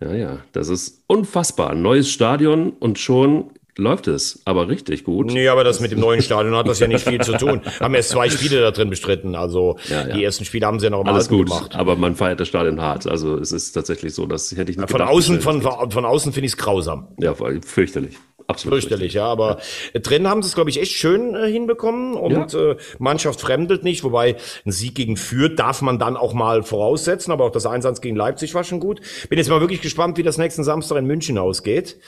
[0.00, 1.74] Ja, ja, das ist unfassbar.
[1.74, 5.26] Neues Stadion und schon läuft es, aber richtig gut.
[5.26, 7.60] Nee, aber das mit dem neuen Stadion hat das ja nicht viel zu tun.
[7.80, 9.34] Haben erst zwei Spiele da drin bestritten.
[9.34, 10.14] Also ja, ja.
[10.14, 11.74] die ersten Spiele haben sie ja noch im Alles gut, gemacht.
[11.74, 13.06] Aber man feiert das Stadion hart.
[13.06, 16.32] Also es ist tatsächlich so, dass hätte ich nicht Von gedacht, außen, von, von außen
[16.32, 17.08] finde ich es grausam.
[17.18, 18.16] Ja, fürchterlich.
[18.48, 18.80] Absolut.
[18.80, 19.24] Fürchterlich, ja.
[19.24, 19.58] Aber
[19.92, 20.00] ja.
[20.00, 22.72] drin haben sie es, glaube ich, echt schön äh, hinbekommen und ja.
[22.72, 27.32] äh, Mannschaft fremdelt nicht, wobei ein Sieg gegen Fürth darf man dann auch mal voraussetzen,
[27.32, 29.00] aber auch das Einsatz gegen Leipzig war schon gut.
[29.28, 31.98] Bin jetzt mal wirklich gespannt, wie das nächsten Samstag in München ausgeht.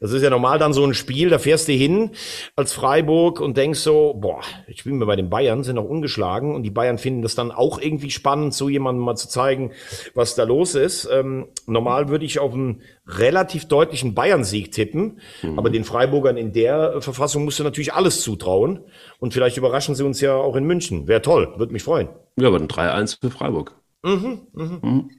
[0.00, 2.10] Das ist ja normal dann so ein Spiel, da fährst du hin
[2.56, 6.54] als Freiburg und denkst so, boah, ich bin mir bei den Bayern, sind noch ungeschlagen
[6.54, 9.72] und die Bayern finden das dann auch irgendwie spannend, so jemandem mal zu zeigen,
[10.14, 11.08] was da los ist.
[11.10, 15.58] Ähm, normal würde ich auf einen relativ deutlichen Bayern-Sieg tippen, mhm.
[15.58, 18.80] aber den Freiburgern in der Verfassung musst du natürlich alles zutrauen
[19.18, 21.08] und vielleicht überraschen sie uns ja auch in München.
[21.08, 22.08] Wäre toll, würde mich freuen.
[22.38, 23.74] Ja, aber ein 3-1 für Freiburg.
[24.04, 24.78] Mhm, mh.
[24.82, 25.10] Mhm.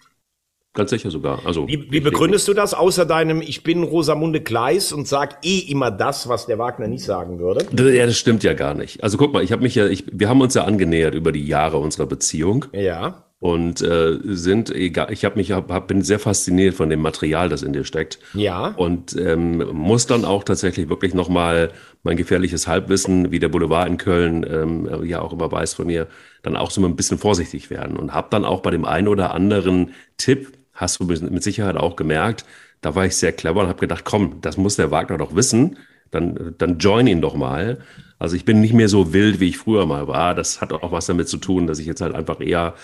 [0.76, 1.46] Ganz sicher sogar.
[1.46, 5.60] Also, wie, wie begründest du das, außer deinem Ich bin Rosamunde Kleis und sag eh
[5.60, 7.68] immer das, was der Wagner nicht sagen würde?
[7.94, 9.04] Ja, das stimmt ja gar nicht.
[9.04, 11.46] Also guck mal, ich habe mich ja, ich, wir haben uns ja angenähert über die
[11.46, 12.66] Jahre unserer Beziehung.
[12.74, 13.26] Ja.
[13.44, 17.50] Und äh, sind egal, ich habe mich hab, hab, bin sehr fasziniert von dem Material,
[17.50, 18.18] das in dir steckt.
[18.34, 18.68] Ja.
[18.68, 21.72] Und ähm, muss dann auch tatsächlich wirklich nochmal
[22.04, 26.08] mein gefährliches Halbwissen, wie der Boulevard in Köln ähm, ja auch immer weiß von mir,
[26.42, 27.98] dann auch so ein bisschen vorsichtig werden.
[27.98, 31.98] Und habe dann auch bei dem einen oder anderen Tipp, hast du mit Sicherheit auch
[31.98, 32.46] gemerkt,
[32.80, 35.78] da war ich sehr clever und habe gedacht, komm, das muss der Wagner doch wissen,
[36.14, 37.80] dann, dann join ihn doch mal.
[38.20, 40.36] Also ich bin nicht mehr so wild, wie ich früher mal war.
[40.36, 42.76] Das hat auch was damit zu tun, dass ich jetzt halt einfach eher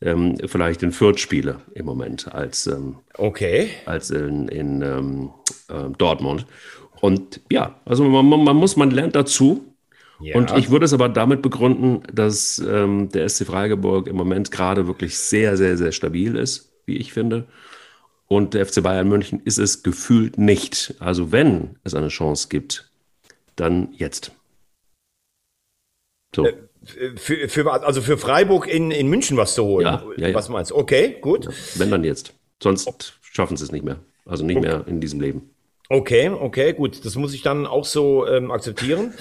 [0.00, 3.70] ähm, vielleicht in Fürth spiele im Moment als, ähm, okay.
[3.84, 5.30] als in, in ähm,
[5.68, 6.46] äh, Dortmund.
[7.00, 9.64] Und ja, also man, man, muss, man lernt dazu.
[10.18, 10.36] Ja.
[10.36, 14.86] Und ich würde es aber damit begründen, dass ähm, der SC Freiburg im Moment gerade
[14.86, 17.44] wirklich sehr, sehr, sehr stabil ist wie ich finde.
[18.28, 20.94] Und der FC Bayern München ist es gefühlt nicht.
[20.98, 22.90] Also wenn es eine Chance gibt,
[23.54, 24.32] dann jetzt.
[26.34, 26.44] So.
[26.44, 26.54] Äh,
[27.16, 29.86] für, für, also für Freiburg in, in München was zu holen.
[29.86, 30.34] Ja, ja, ja.
[30.34, 30.76] Was meinst du?
[30.76, 31.48] Okay, gut.
[31.76, 32.32] wenn dann jetzt.
[32.62, 33.98] Sonst schaffen sie es nicht mehr.
[34.24, 34.66] Also nicht okay.
[34.66, 35.50] mehr in diesem Leben.
[35.88, 37.04] Okay, okay, gut.
[37.04, 39.14] Das muss ich dann auch so ähm, akzeptieren.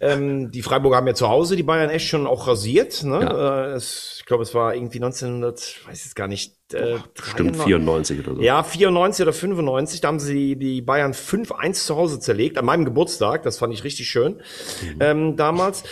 [0.00, 3.02] ähm, die Freiburger haben ja zu Hause die Bayern echt schon auch rasiert.
[3.02, 3.18] Ne?
[3.18, 8.20] Äh, es, ich glaube, es war irgendwie 1900, weiß ich gar nicht, äh, Stimmt, 94
[8.20, 8.42] oder so.
[8.42, 12.84] Ja, 94 oder 95, da haben sie die Bayern 5-1 zu Hause zerlegt, an meinem
[12.84, 14.96] Geburtstag, das fand ich richtig schön mhm.
[15.00, 15.84] ähm, damals.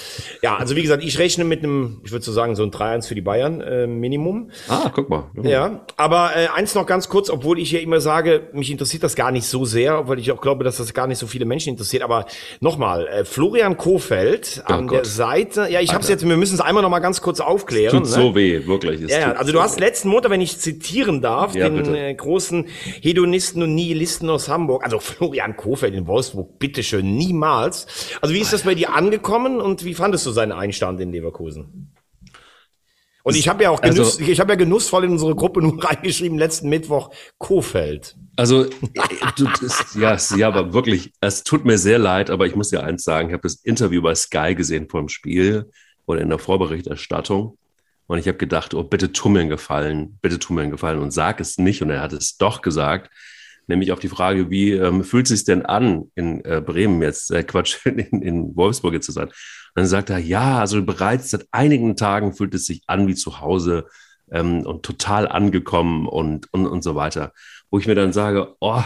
[0.43, 3.09] Ja, also wie gesagt, ich rechne mit einem, ich würde so sagen, so ein 3-1
[3.09, 4.51] für die Bayern, äh, Minimum.
[4.69, 5.31] Ah, guck mal.
[5.33, 5.47] Mal.
[5.49, 9.15] Ja, aber äh, eins noch ganz kurz, obwohl ich ja immer sage, mich interessiert das
[9.15, 11.71] gar nicht so sehr, weil ich auch glaube, dass das gar nicht so viele Menschen
[11.71, 12.27] interessiert, aber
[12.61, 14.99] nochmal, äh, Florian Kofeld oh an Gott.
[14.99, 17.41] der Seite, ja, ich habe es jetzt, wir müssen es einmal noch mal ganz kurz
[17.41, 18.03] aufklären.
[18.03, 18.25] Es tut ne?
[18.25, 19.01] so weh, wirklich.
[19.01, 22.67] ja, ja, also du hast letzten Montag, wenn ich zitieren darf, ja, den äh, großen
[23.01, 27.87] Hedonisten und Nihilisten aus Hamburg, also Florian Kofeld in Wolfsburg, bitteschön, niemals.
[28.21, 31.93] Also wie ist das bei dir angekommen und wie fandest du seinen Einstand in Leverkusen?
[33.25, 35.83] Und ich habe ja auch Genuss, also, ich habe ja genussvoll in unsere Gruppe nur
[35.83, 38.17] reingeschrieben letzten Mittwoch Kofeld.
[38.37, 42.71] Also du, das, ja, ja, aber wirklich, es tut mir sehr leid, aber ich muss
[42.71, 45.71] dir eins sagen, ich habe das Interview bei Sky gesehen vor dem Spiel
[46.07, 47.59] oder in der Vorberichterstattung
[48.07, 51.01] und ich habe gedacht, oh, bitte tu mir einen Gefallen, bitte tu mir einen Gefallen
[51.01, 51.83] und sag es nicht.
[51.83, 53.11] Und er hat es doch gesagt,
[53.67, 57.31] nämlich auf die Frage, wie ähm, fühlt es sich denn an, in äh, Bremen jetzt,
[57.31, 59.29] äh, Quatsch, in, in Wolfsburg jetzt zu sein?
[59.29, 59.35] Und
[59.75, 63.41] dann sagt er, ja, also bereits seit einigen Tagen fühlt es sich an wie zu
[63.41, 63.87] Hause
[64.31, 67.33] ähm, und total angekommen und, und, und so weiter.
[67.71, 68.83] Wo ich mir dann sage, oh,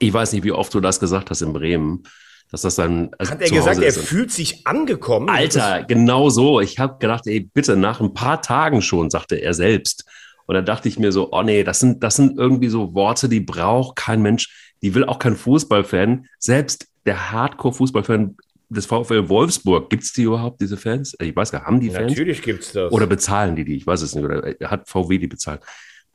[0.00, 2.02] ich weiß nicht, wie oft du das gesagt hast in Bremen
[2.50, 3.10] dass das dann.
[3.18, 5.28] Also Hat er gesagt, er fühlt sich angekommen?
[5.28, 6.60] Alter, genau so.
[6.60, 10.04] Ich habe gedacht, ey, bitte, nach ein paar Tagen schon, sagte er selbst.
[10.46, 13.28] Und dann dachte ich mir so, oh nee, das sind, das sind irgendwie so Worte,
[13.28, 16.26] die braucht kein Mensch, die will auch kein Fußballfan.
[16.38, 18.36] Selbst der Hardcore-Fußballfan
[18.70, 21.14] des VfL Wolfsburg, gibt es die überhaupt, diese Fans?
[21.20, 22.10] Ich weiß gar nicht, haben die Fans?
[22.10, 22.90] Natürlich gibt's das.
[22.92, 23.76] Oder bezahlen die die?
[23.76, 24.24] Ich weiß es nicht.
[24.24, 25.60] Oder hat VW die bezahlt?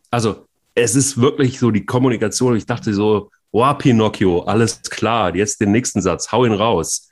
[0.10, 2.56] Also, es ist wirklich so die Kommunikation.
[2.56, 7.10] Ich dachte so, oh, Pinocchio, alles klar, jetzt den nächsten Satz, hau ihn raus.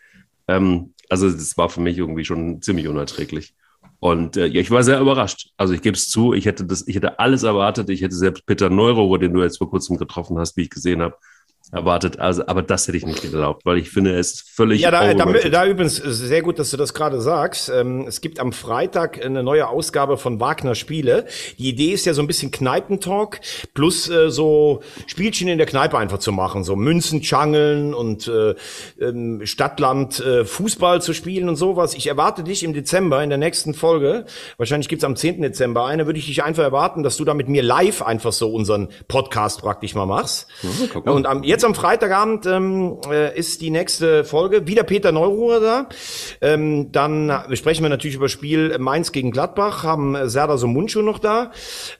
[0.47, 3.53] Ähm, also das war für mich irgendwie schon ziemlich unerträglich.
[3.99, 5.51] Und äh, ich war sehr überrascht.
[5.57, 7.89] Also ich gebe es zu, ich hätte das, ich hätte alles erwartet.
[7.89, 11.01] Ich hätte selbst Peter Neuro, den du jetzt vor kurzem getroffen hast, wie ich gesehen
[11.03, 11.15] habe,
[11.71, 12.19] erwartet.
[12.19, 14.81] Also, aber das hätte ich nicht erlaubt, weil ich finde, es ist völlig.
[14.81, 17.69] Ja, da, da, da übrigens sehr gut, dass du das gerade sagst.
[17.69, 21.25] Ähm, es gibt am Freitag eine neue Ausgabe von Wagner Spiele.
[21.57, 23.39] Die Idee ist ja so ein bisschen Kneipentalk
[23.73, 28.55] plus äh, so Spielchen in der Kneipe einfach zu machen, so Münzen changeln und äh,
[28.99, 31.93] ähm, Stadtland äh, Fußball zu spielen und sowas.
[31.93, 34.25] Ich erwarte dich im Dezember in der nächsten Folge.
[34.57, 35.41] Wahrscheinlich gibt's am 10.
[35.41, 36.05] Dezember eine.
[36.05, 39.61] Würde ich dich einfach erwarten, dass du da mit mir live einfach so unseren Podcast
[39.61, 40.47] praktisch mal machst.
[41.05, 44.67] Ja, und am, jetzt am Freitagabend ähm, äh, ist die nächste Folge.
[44.67, 45.89] Wieder Peter Neuruhr da.
[46.41, 51.51] Ähm, dann sprechen wir natürlich über Spiel Mainz gegen Gladbach, haben Serdar Somuncu noch da.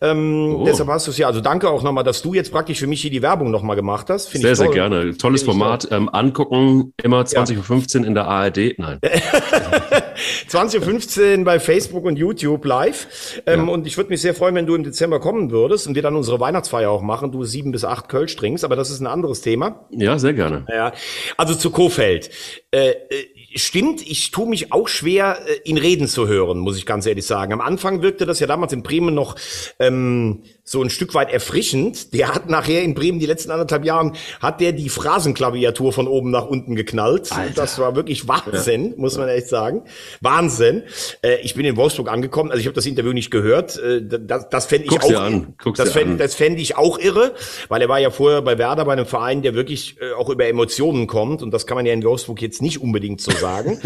[0.02, 0.66] Ähm, oh.
[0.66, 3.02] Deshalb hast du es ja, also danke auch nochmal, dass du jetzt praktisch für mich
[3.02, 4.30] hier die Werbung nochmal gemacht hast.
[4.30, 5.18] Find sehr, sehr gerne.
[5.18, 5.88] Tolles Find Format.
[5.92, 8.78] Ähm, angucken, immer 20.15 Uhr in der ARD.
[8.78, 9.00] Nein.
[10.50, 13.42] 20.15 Uhr bei Facebook und YouTube live.
[13.46, 13.74] Ähm, ja.
[13.74, 16.16] Und ich würde mich sehr freuen, wenn du im Dezember kommen würdest und wir dann
[16.16, 17.32] unsere Weihnachtsfeier auch machen.
[17.32, 19.51] Du sieben bis acht Kölsch trinkst, aber das ist ein anderes Thema.
[19.92, 20.66] Ja, sehr gerne.
[20.70, 20.92] Ja,
[21.38, 22.30] also zu Kofeld.
[22.72, 26.86] Äh, äh stimmt, ich tue mich auch schwer, äh, ihn reden zu hören, muss ich
[26.86, 27.54] ganz ehrlich sagen.
[27.54, 29.36] Am Anfang wirkte das ja damals in Bremen noch
[29.80, 32.14] ähm, so ein Stück weit erfrischend.
[32.14, 36.32] Der hat nachher in Bremen die letzten anderthalb Jahren, hat der die Phrasenklaviatur von oben
[36.32, 37.32] nach unten geknallt.
[37.32, 37.54] Alter.
[37.54, 38.94] Das war wirklich Wahnsinn, ja.
[38.98, 39.84] muss man echt sagen.
[40.22, 40.84] Wahnsinn.
[41.22, 43.78] Äh, ich bin in Wolfsburg angekommen, also ich habe das Interview nicht gehört.
[43.78, 45.56] Äh, das das fände ich Guck's auch, an.
[45.62, 47.34] Guck's das fände das fänd ich auch irre,
[47.68, 50.48] weil er war ja vorher bei Werder, bei einem Verein, der wirklich äh, auch über
[50.48, 51.42] Emotionen kommt.
[51.42, 53.80] Und das kann man ja in Wolfsburg jetzt nicht unbedingt so sagen.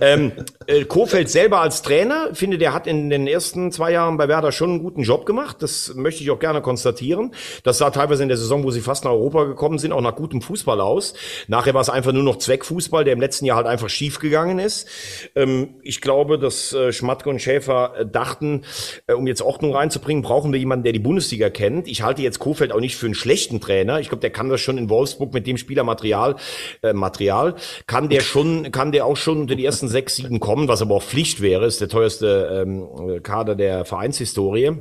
[0.00, 0.32] ähm,
[0.66, 4.50] äh, Kofeld selber als Trainer, finde, der hat in den ersten zwei Jahren bei Werder
[4.50, 5.58] schon einen guten Job gemacht.
[5.60, 7.32] Das möchte ich auch gerne konstatieren.
[7.62, 10.16] Das sah teilweise in der Saison, wo sie fast nach Europa gekommen sind, auch nach
[10.16, 11.14] gutem Fußball aus.
[11.46, 14.58] Nachher war es einfach nur noch Zweckfußball, der im letzten Jahr halt einfach schief gegangen
[14.58, 14.88] ist.
[15.34, 18.62] Ähm, ich glaube, dass äh, Schmatke und Schäfer äh, dachten,
[19.06, 21.86] äh, um jetzt Ordnung reinzubringen, brauchen wir jemanden, der die Bundesliga kennt.
[21.88, 24.00] Ich halte jetzt Kofeld auch nicht für einen schlechten Trainer.
[24.00, 26.36] Ich glaube, der kann das schon in Wolfsburg mit dem Spielermaterial,
[26.82, 27.54] äh, Material,
[27.86, 30.94] kann der schon, kann der auch schon unter die ersten sechs, sieben kommen, was aber
[30.94, 34.76] auch Pflicht wäre, ist der teuerste ähm, Kader der Vereinshistorie.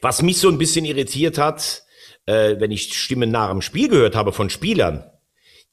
[0.00, 1.84] Was mich so ein bisschen irritiert hat,
[2.26, 5.10] äh, wenn ich Stimmen nach dem Spiel gehört habe von Spielern,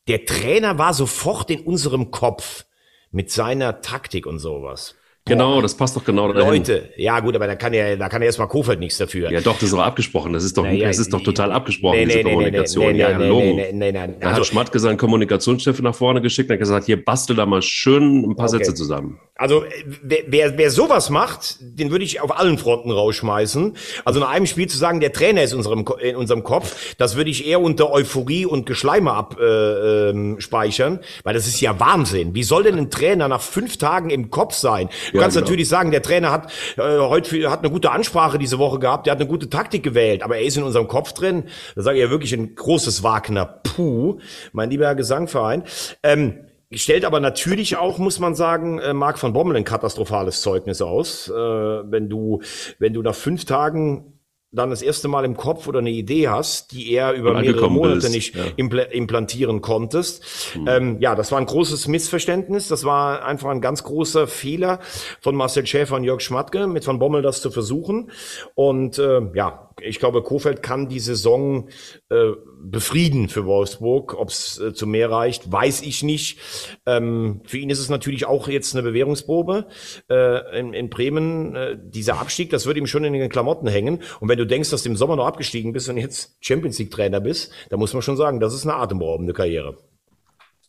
[0.07, 2.65] der Trainer war sofort in unserem Kopf
[3.11, 4.95] mit seiner Taktik und sowas.
[5.25, 6.49] Genau, das passt doch genau dahin.
[6.49, 9.31] Leute, ja gut, aber da kann ja, da kann ja erstmal Kofeld nichts dafür.
[9.31, 10.33] Ja doch, das ist doch abgesprochen.
[10.33, 12.93] Das ist doch, naja, das ist doch total abgesprochen, nee, diese nee, Kommunikation.
[12.93, 13.41] Nee, ja, nee, Logo.
[13.41, 16.85] Nee, nee, nee, Da also, hat Schmatke seinen Kommunikationschef nach vorne geschickt und hat gesagt,
[16.87, 18.57] hier bastel da mal schön ein paar okay.
[18.57, 19.19] Sätze zusammen.
[19.41, 19.65] Also
[20.03, 23.75] wer, wer, wer sowas macht, den würde ich auf allen Fronten rausschmeißen.
[24.05, 27.15] Also nach einem Spiel zu sagen, der Trainer ist in unserem, in unserem Kopf, das
[27.15, 32.35] würde ich eher unter Euphorie und Geschleime abspeichern, äh, ähm, weil das ist ja Wahnsinn.
[32.35, 34.89] Wie soll denn ein Trainer nach fünf Tagen im Kopf sein?
[35.11, 35.47] Du ja, kannst genau.
[35.47, 39.13] natürlich sagen, der Trainer hat äh, heute hat eine gute Ansprache diese Woche gehabt, der
[39.13, 41.45] hat eine gute Taktik gewählt, aber er ist in unserem Kopf drin.
[41.75, 43.45] Da sage ich ja wirklich ein großes Wagner.
[43.45, 44.19] Puh,
[44.51, 45.63] mein lieber Gesangverein.
[46.03, 46.35] Ähm,
[46.73, 51.29] Stellt aber natürlich auch, muss man sagen, äh, Marc von Bommel ein katastrophales Zeugnis aus.
[51.29, 52.41] Äh, wenn du,
[52.79, 54.21] wenn du nach fünf Tagen
[54.53, 58.01] dann das erste Mal im Kopf oder eine Idee hast, die er über mehrere Monate
[58.01, 58.11] bist.
[58.11, 58.43] nicht ja.
[58.57, 60.25] impl implantieren konntest.
[60.53, 60.67] Hm.
[60.67, 62.67] Ähm, ja, das war ein großes Missverständnis.
[62.67, 64.79] Das war einfach ein ganz großer Fehler
[65.21, 68.11] von Marcel Schäfer und Jörg Schmatke, mit Van Bommel das zu versuchen.
[68.53, 71.69] Und äh, ja, ich glaube, Kofeld kann die Saison
[72.09, 74.15] äh, befrieden für Wolfsburg.
[74.17, 76.39] Ob es äh, zu mehr reicht, weiß ich nicht.
[76.85, 79.67] Ähm, für ihn ist es natürlich auch jetzt eine Bewährungsprobe.
[80.09, 83.99] Äh, in, in Bremen, äh, dieser Abstieg, das wird ihm schon in den Klamotten hängen.
[84.19, 86.91] Und wenn du denkst, dass du im Sommer noch abgestiegen bist und jetzt Champions League
[86.91, 89.77] Trainer bist, dann muss man schon sagen, das ist eine atemberaubende Karriere.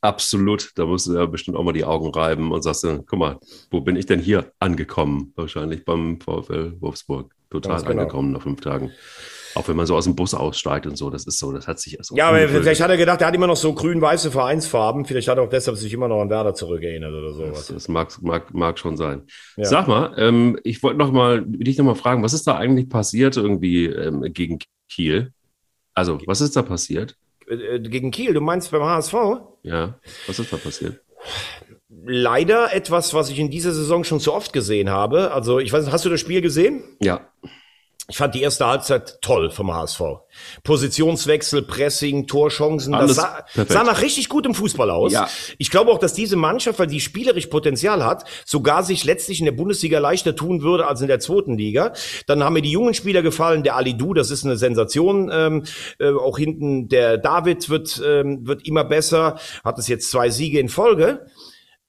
[0.02, 3.38] Absolut, da musst du ja bestimmt auch mal die Augen reiben und sagst, guck mal,
[3.70, 5.32] wo bin ich denn hier angekommen?
[5.36, 7.32] Wahrscheinlich beim VfL Wolfsburg.
[7.52, 7.90] Total genau.
[7.90, 8.90] angekommen nach fünf Tagen.
[9.54, 11.78] Auch wenn man so aus dem Bus aussteigt und so, das ist so, das hat
[11.78, 12.16] sich so.
[12.16, 15.04] Ja, aber vielleicht hat er gedacht, er hat immer noch so grün-weiße Vereinsfarben.
[15.04, 17.66] Vielleicht hat er auch deshalb sich immer noch an Werder zurückerinnert oder sowas.
[17.66, 19.24] Das, das mag, mag, mag schon sein.
[19.58, 19.66] Ja.
[19.66, 22.88] Sag mal, ähm, ich wollte noch mal, dich noch mal fragen, was ist da eigentlich
[22.88, 25.34] passiert irgendwie ähm, gegen Kiel?
[25.92, 27.16] Also, was ist da passiert?
[27.46, 29.14] Äh, gegen Kiel, du meinst beim HSV?
[29.64, 31.02] Ja, was ist da passiert?
[32.04, 35.32] Leider etwas, was ich in dieser Saison schon zu oft gesehen habe.
[35.32, 36.82] Also, ich weiß nicht, hast du das Spiel gesehen?
[37.00, 37.28] Ja.
[38.08, 40.00] Ich fand die erste Halbzeit toll vom HSV.
[40.64, 45.12] Positionswechsel, Pressing, Torchancen, Alles das sah, sah nach richtig gutem Fußball aus.
[45.12, 45.28] Ja.
[45.56, 49.44] Ich glaube auch, dass diese Mannschaft, weil die spielerisch Potenzial hat, sogar sich letztlich in
[49.44, 51.92] der Bundesliga leichter tun würde als in der zweiten Liga.
[52.26, 55.30] Dann haben mir die jungen Spieler gefallen, der Ali Du, das ist eine Sensation.
[55.32, 55.62] Ähm,
[56.00, 60.58] äh, auch hinten der David wird, ähm, wird immer besser, hat es jetzt zwei Siege
[60.58, 61.26] in Folge.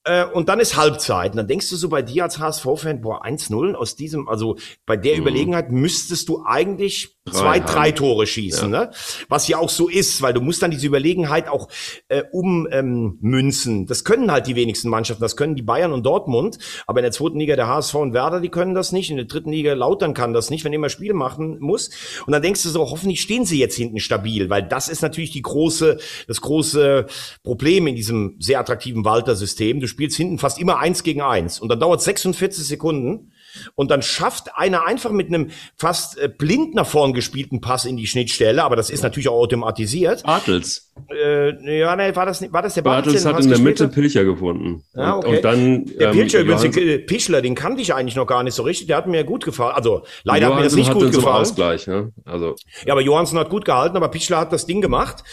[0.06, 1.32] Äh, und dann ist Halbzeit.
[1.32, 4.98] Und dann denkst du so bei dir als HSV-Fan, boah, 1-0 aus diesem, also bei
[4.98, 5.22] der mhm.
[5.22, 7.66] Überlegenheit müsstest du eigentlich zwei, haben.
[7.66, 8.86] drei Tore schießen, ja.
[8.86, 8.92] ne?
[9.30, 11.70] Was ja auch so ist, weil du musst dann diese Überlegenheit auch
[12.10, 13.78] äh, ummünzen.
[13.80, 17.04] Ähm, das können halt die wenigsten Mannschaften, das können die Bayern und Dortmund, aber in
[17.04, 19.10] der zweiten Liga der HSV und Werder, die können das nicht.
[19.10, 21.90] In der dritten Liga Lautern kann das nicht, wenn immer Spiele machen muss.
[22.26, 25.32] Und dann denkst du so, hoffentlich stehen sie jetzt hinten stabil, weil das ist natürlich
[25.32, 27.06] die große, das große
[27.44, 29.80] Problem in diesem sehr attraktiven Walter-System.
[29.80, 33.32] Du spielst hinten fast immer eins gegen eins und dann dauert 46 Sekunden
[33.76, 37.98] und dann schafft einer einfach mit einem fast äh, blind nach vorn gespielten Pass in
[37.98, 40.24] die Schnittstelle, aber das ist natürlich auch automatisiert.
[40.24, 40.92] Bartels.
[41.12, 43.24] Äh, ja, ne, war das, war das der Bartels?
[43.24, 44.84] Bartels hat in der Mitte Pilcher gefunden.
[44.94, 45.36] Ja, okay.
[45.36, 48.54] Und dann, der ähm, Pilcher übrigens, den Pichler, den kannte ich eigentlich noch gar nicht
[48.54, 49.76] so richtig, der hat mir gut gefallen.
[49.76, 51.42] Also, leider hat mir das nicht gut gefallen.
[51.42, 52.12] Ausgleich, ne?
[52.26, 52.56] also.
[52.86, 55.24] Ja, aber Johansson hat gut gehalten, aber Pichler hat das Ding gemacht.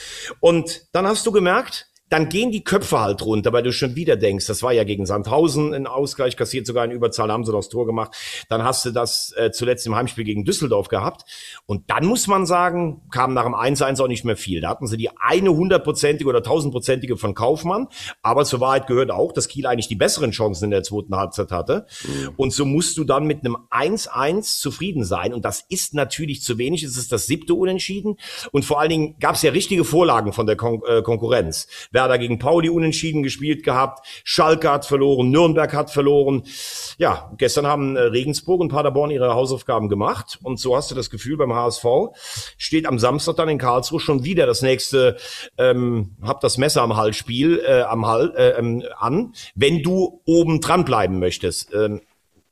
[0.41, 4.17] Und dann hast du gemerkt, dann gehen die Köpfe halt runter, weil du schon wieder
[4.17, 7.69] denkst, das war ja gegen Sandhausen ein Ausgleich kassiert, sogar in Überzahl haben sie das
[7.69, 8.17] Tor gemacht.
[8.49, 11.25] Dann hast du das äh, zuletzt im Heimspiel gegen Düsseldorf gehabt.
[11.67, 14.61] Und dann muss man sagen, kam nach dem 1-1 auch nicht mehr viel.
[14.61, 17.87] Da hatten sie die eine hundertprozentige oder tausendprozentige von Kaufmann.
[18.23, 21.53] Aber zur Wahrheit gehört auch, dass Kiel eigentlich die besseren Chancen in der zweiten Halbzeit
[21.53, 21.87] hatte.
[22.03, 22.31] Mhm.
[22.37, 25.33] Und so musst du dann mit einem 1-1 zufrieden sein.
[25.33, 26.83] Und das ist natürlich zu wenig.
[26.83, 28.17] Es ist das siebte Unentschieden.
[28.51, 31.69] Und vor allen Dingen gab es ja richtige Vorlagen von der Kon äh, Konkurrenz.
[32.01, 36.45] Werder gegen Pauli unentschieden gespielt gehabt, Schalke hat verloren, Nürnberg hat verloren.
[36.97, 41.11] Ja, gestern haben äh, Regensburg und Paderborn ihre Hausaufgaben gemacht und so hast du das
[41.11, 41.85] Gefühl beim HSV
[42.57, 45.17] steht am Samstag dann in Karlsruhe schon wieder das nächste
[45.59, 50.23] ähm, hab das Messer am Hals Spiel äh, am Hals äh, ähm, an, wenn du
[50.25, 51.75] oben dran bleiben möchtest.
[51.75, 52.01] Ähm,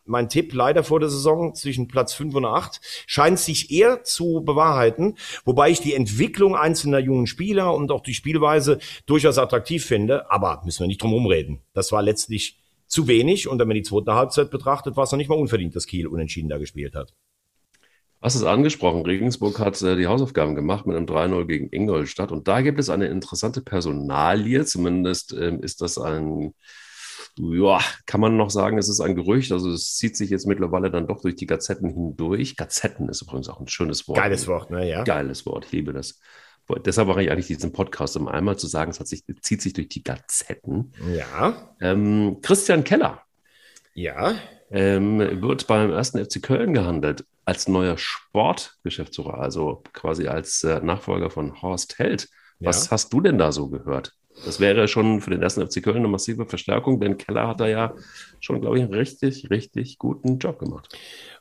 [0.09, 4.42] mein Tipp leider vor der Saison zwischen Platz 5 und 8 scheint sich eher zu
[4.44, 10.30] bewahrheiten, wobei ich die Entwicklung einzelner jungen Spieler und auch die Spielweise durchaus attraktiv finde,
[10.30, 11.61] aber müssen wir nicht drum rumreden.
[11.74, 15.18] Das war letztlich zu wenig und wenn man die zweite Halbzeit betrachtet, war es noch
[15.18, 17.12] nicht mal unverdient, dass Kiel unentschieden da gespielt hat.
[18.20, 19.02] Was ist angesprochen?
[19.02, 22.90] Regensburg hat äh, die Hausaufgaben gemacht mit einem 3-0 gegen Ingolstadt und da gibt es
[22.90, 26.52] eine interessante Personalie, zumindest ähm, ist das ein
[27.36, 29.52] ja, kann man noch sagen, es ist ein Gerücht.
[29.52, 32.56] Also es zieht sich jetzt mittlerweile dann doch durch die Gazetten hindurch.
[32.56, 34.18] Gazetten ist übrigens auch ein schönes Wort.
[34.18, 34.88] Geiles Wort, ne?
[34.88, 35.04] Ja.
[35.04, 36.20] Geiles Wort, ich liebe das.
[36.84, 39.72] Deshalb mache ich eigentlich diesen Podcast, um einmal zu sagen, es hat sich, zieht sich
[39.72, 40.92] durch die Gazetten.
[41.14, 41.74] Ja.
[41.80, 43.22] Ähm, Christian Keller.
[43.94, 44.34] Ja.
[44.70, 51.30] Ähm, wird beim ersten FC Köln gehandelt als neuer Sportgeschäftsführer, also quasi als äh, Nachfolger
[51.30, 52.28] von Horst Held.
[52.60, 52.90] Was ja.
[52.90, 54.12] hast du denn da so gehört?
[54.45, 57.68] Das wäre schon für den ersten FC Köln eine massive Verstärkung, denn Keller hat da
[57.68, 57.95] ja
[58.41, 60.97] schon, glaube ich, einen richtig, richtig guten Job gemacht.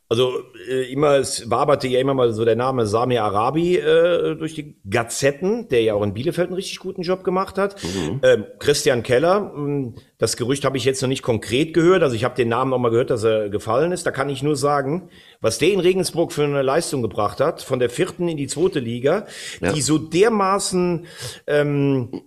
[0.10, 0.32] Also
[0.70, 4.78] äh, immer, es waberte ja immer mal so der Name Samir Arabi äh, durch die
[4.90, 7.84] Gazetten, der ja auch in Bielefeld einen richtig guten Job gemacht hat.
[7.84, 8.22] Mhm.
[8.24, 12.24] Ähm, Christian Keller, hm, das Gerücht habe ich jetzt noch nicht konkret gehört, also ich
[12.24, 14.06] habe den Namen noch mal gehört, dass er gefallen ist.
[14.06, 15.10] Da kann ich nur sagen,
[15.42, 18.80] was der in Regensburg für eine Leistung gebracht hat, von der vierten in die zweite
[18.80, 19.26] Liga,
[19.60, 19.74] ja.
[19.74, 21.06] die so dermaßen
[21.48, 22.22] ähm,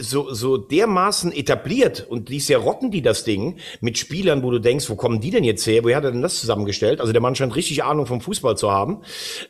[0.00, 4.58] so, so dermaßen etabliert und dies ja rocken die das Ding mit Spielern, wo du
[4.58, 5.84] denkst, wo kommen die denn jetzt her?
[5.84, 7.00] Woher hat er denn das zusammengestellt?
[7.00, 9.02] Also der Mann scheint richtig Ahnung vom Fußball zu haben.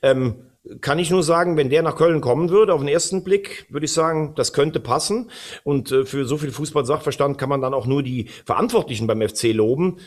[0.02, 0.36] Ähm,
[0.80, 3.86] kann ich nur sagen, wenn der nach Köln kommen würde, auf den ersten Blick, würde
[3.86, 5.30] ich sagen, das könnte passen.
[5.64, 9.52] Und äh, für so viel Fußball-Sachverstand kann man dann auch nur die Verantwortlichen beim FC
[9.52, 9.98] loben.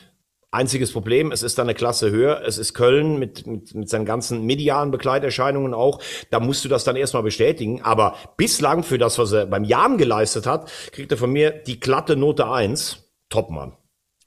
[0.56, 4.06] Einziges Problem, es ist dann eine Klasse höher, es ist Köln mit, mit, mit seinen
[4.06, 6.00] ganzen medialen Begleiterscheinungen auch,
[6.32, 7.82] da musst du das dann erstmal bestätigen.
[7.82, 11.80] Aber bislang für das, was er beim Jan geleistet hat, kriegt er von mir die
[11.80, 13.02] glatte Note eins.
[13.30, 13.74] Topmann.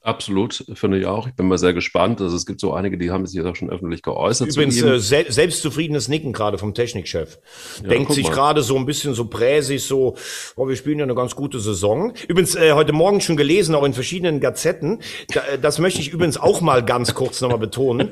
[0.09, 1.27] Absolut, finde ich auch.
[1.27, 2.19] Ich bin mal sehr gespannt.
[2.19, 4.47] Also es gibt so einige, die haben sich jetzt auch schon öffentlich geäußert.
[4.47, 7.37] Übrigens äh, se selbstzufriedenes Nicken gerade vom Technikchef.
[7.83, 10.15] Ja, Denkt sich gerade so ein bisschen so präsig, so,
[10.55, 12.13] oh, wir spielen ja eine ganz gute Saison.
[12.27, 14.99] Übrigens äh, heute Morgen schon gelesen, auch in verschiedenen Gazetten.
[15.31, 18.09] Da, äh, das möchte ich übrigens auch mal ganz kurz nochmal betonen.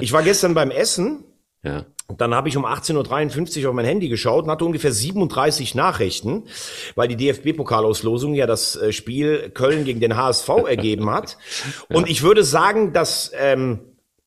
[0.00, 1.24] Ich war gestern beim Essen.
[1.62, 1.84] Ja.
[2.08, 6.44] Dann habe ich um 18.53 Uhr auf mein Handy geschaut und hatte ungefähr 37 Nachrichten,
[6.94, 11.38] weil die DFB-Pokalauslosung ja das äh, Spiel Köln gegen den HSV ergeben hat.
[11.88, 13.80] Und ich würde sagen, dass ähm,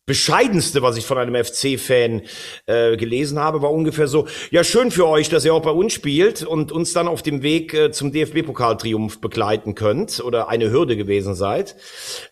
[0.08, 2.22] bescheidenste, was ich von einem FC-Fan
[2.66, 5.92] äh, gelesen habe, war ungefähr so, ja, schön für euch, dass ihr auch bei uns
[5.92, 10.96] spielt und uns dann auf dem Weg äh, zum DFB-Pokaltriumph begleiten könnt oder eine Hürde
[10.96, 11.76] gewesen seid.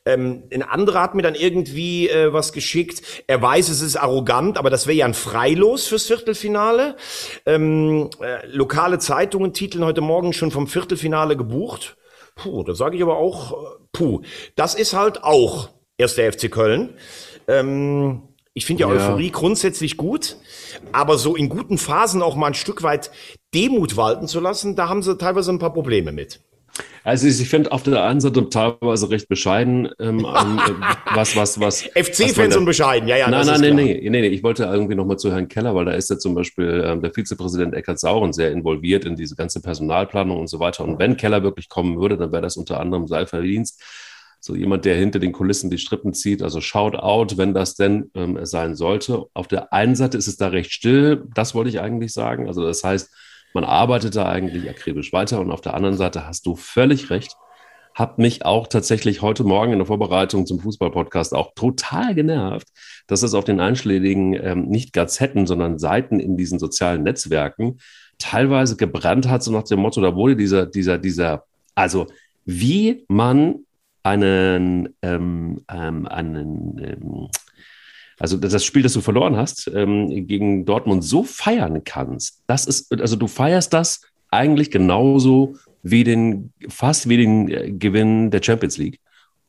[0.06, 3.02] Ähm, ein anderer hat mir dann irgendwie äh, was geschickt.
[3.28, 6.96] Er weiß, es ist arrogant, aber das wäre ja ein Freilos fürs Viertelfinale.
[7.46, 11.98] Ähm, äh, lokale Zeitungen titeln heute Morgen schon vom Viertelfinale gebucht.
[12.36, 14.22] Puh, da sage ich aber auch, äh, puh,
[14.56, 16.94] das ist halt auch erst der FC Köln.
[17.48, 18.22] Ähm,
[18.54, 20.38] ich finde ja, ja Euphorie grundsätzlich gut,
[20.92, 23.12] aber so in guten Phasen auch mal ein Stück weit
[23.54, 26.40] Demut walten zu lassen, da haben sie teilweise ein paar Probleme mit.
[27.04, 30.60] Also ich finde auf der einen Seite teilweise recht bescheiden, ähm, ähm,
[31.14, 31.82] was, was, was.
[31.82, 33.30] FC-Fans und bescheiden, ja, ja.
[33.30, 34.28] Nein, nein, nein, nee, nee, nee.
[34.28, 37.14] Ich wollte irgendwie nochmal zu Herrn Keller, weil da ist ja zum Beispiel ähm, der
[37.14, 40.84] Vizepräsident Eckhard Sauren sehr involviert in diese ganze Personalplanung und so weiter.
[40.84, 43.82] Und wenn Keller wirklich kommen würde, dann wäre das unter anderem sein Verdienst.
[44.46, 46.44] So jemand, der hinter den Kulissen die Strippen zieht.
[46.44, 49.26] Also shout out, wenn das denn ähm, sein sollte.
[49.34, 51.24] Auf der einen Seite ist es da recht still.
[51.34, 52.48] Das wollte ich eigentlich sagen.
[52.48, 53.10] Also das heißt,
[53.56, 57.36] man arbeitet da eigentlich akribisch weiter und auf der anderen Seite hast du völlig recht.
[57.96, 62.68] Hab mich auch tatsächlich heute Morgen in der Vorbereitung zum Fußballpodcast auch total genervt,
[63.08, 67.80] dass es auf den einschlägigen ähm, nicht Gazetten, sondern Seiten in diesen sozialen Netzwerken
[68.20, 72.06] teilweise gebrannt hat, so nach dem Motto, da wurde dieser, dieser, dieser, also
[72.46, 73.65] wie man
[74.06, 77.28] einen, ähm, ähm, einen ähm,
[78.20, 82.92] also das Spiel, das du verloren hast, ähm, gegen Dortmund so feiern kannst, das ist,
[83.02, 84.02] also du feierst das
[84.32, 89.00] eigentlich genauso wie den, fast wie den äh, Gewinn der Champions League.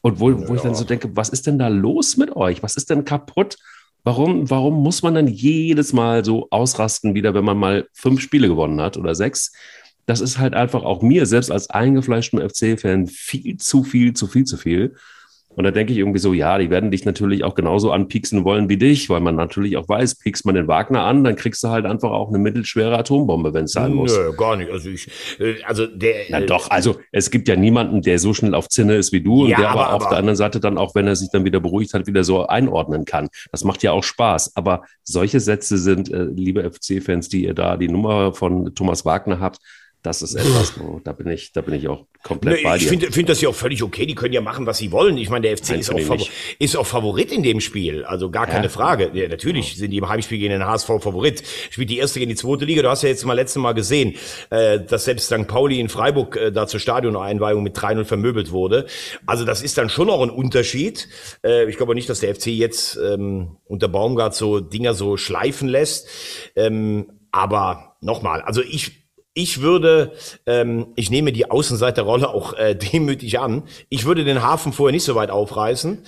[0.00, 0.54] Und wo, wo ja.
[0.54, 2.62] ich dann so denke, was ist denn da los mit euch?
[2.62, 3.57] Was ist denn kaputt?
[4.04, 8.48] Warum, warum muss man dann jedes Mal so ausrasten wieder, wenn man mal fünf Spiele
[8.48, 9.52] gewonnen hat oder sechs?
[10.07, 14.44] Das ist halt einfach auch mir, selbst als eingefleischten FC-Fan, viel zu viel, zu viel,
[14.44, 14.94] zu viel.
[15.57, 18.68] Und da denke ich irgendwie so, ja, die werden dich natürlich auch genauso anpieksen wollen
[18.68, 21.68] wie dich, weil man natürlich auch weiß, piekst man den Wagner an, dann kriegst du
[21.68, 24.14] halt einfach auch eine mittelschwere Atombombe, wenn es sein muss.
[24.14, 24.70] Nö, gar nicht.
[24.70, 25.09] Also ich,
[25.40, 26.28] äh, also der.
[26.28, 29.46] Ja, doch, also es gibt ja niemanden, der so schnell auf Zinne ist wie du
[29.46, 31.46] ja, und der aber, aber auf der anderen Seite dann auch, wenn er sich dann
[31.46, 33.28] wieder beruhigt hat, wieder so einordnen kann.
[33.50, 34.57] Das macht ja auch Spaß.
[34.57, 39.40] Aber solche Sätze sind, äh, liebe FC-Fans, die ihr da die Nummer von Thomas Wagner
[39.40, 39.61] habt,
[40.07, 42.84] das ist etwas, wo, da bin ich, da bin ich auch komplett ne, bei dir.
[42.84, 44.07] Ich finde find das ja auch völlig okay.
[44.07, 45.18] Die können ja machen, was sie wollen.
[45.18, 46.28] Ich meine, der FC Nein, ist, auch
[46.61, 48.04] ist auch Favorit in dem Spiel.
[48.04, 48.70] Also gar keine ja.
[48.70, 49.11] Frage.
[49.14, 49.78] Ja, natürlich ja.
[49.78, 51.42] sind die im Heimspiel gegen den HSV Favorit.
[51.70, 52.82] Spielt die erste gegen die zweite Liga.
[52.82, 54.14] Du hast ja jetzt mal letztes Mal gesehen,
[54.50, 55.48] äh, dass selbst St.
[55.48, 58.86] Pauli in Freiburg äh, da zur Stadioneinweihung mit 3-0 vermöbelt wurde.
[59.26, 61.09] Also das ist dann schon auch ein Unterschied.
[61.44, 65.68] Äh, ich glaube nicht, dass der FC jetzt ähm, unter Baumgart so Dinger so schleifen
[65.68, 66.09] lässt.
[66.54, 69.05] Ähm, aber nochmal, also ich
[69.37, 70.12] ich würde,
[70.47, 73.64] ähm, ich nehme die Außenseiterrolle auch äh, demütig an.
[73.91, 75.99] Ich würde den Hafen vorher nicht so weit aufreißen.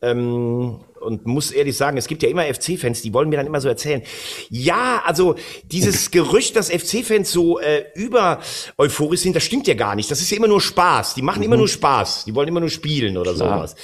[0.00, 3.60] Ähm, und muss ehrlich sagen, es gibt ja immer FC-Fans, die wollen mir dann immer
[3.60, 4.02] so erzählen,
[4.48, 5.36] ja, also
[5.70, 8.40] dieses Gerücht, dass FC-Fans so äh, über
[8.78, 10.10] euphorisch sind, das stimmt ja gar nicht.
[10.10, 11.14] Das ist ja immer nur Spaß.
[11.14, 11.44] Die machen mhm.
[11.44, 12.24] immer nur Spaß.
[12.24, 13.58] Die wollen immer nur spielen oder Klar.
[13.58, 13.76] sowas.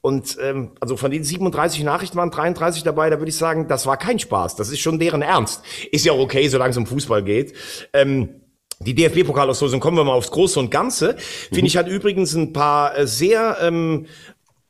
[0.00, 3.84] Und ähm, also von den 37 Nachrichten waren 33 dabei, da würde ich sagen, das
[3.84, 4.56] war kein Spaß.
[4.56, 5.62] Das ist schon deren Ernst.
[5.90, 7.52] Ist ja auch okay, solange es um Fußball geht.
[7.92, 8.30] Ähm,
[8.84, 11.66] die DFB-Pokalauslosung, kommen wir mal aufs Große und Ganze, finde mhm.
[11.66, 14.06] ich, hat übrigens ein paar äh, sehr ähm,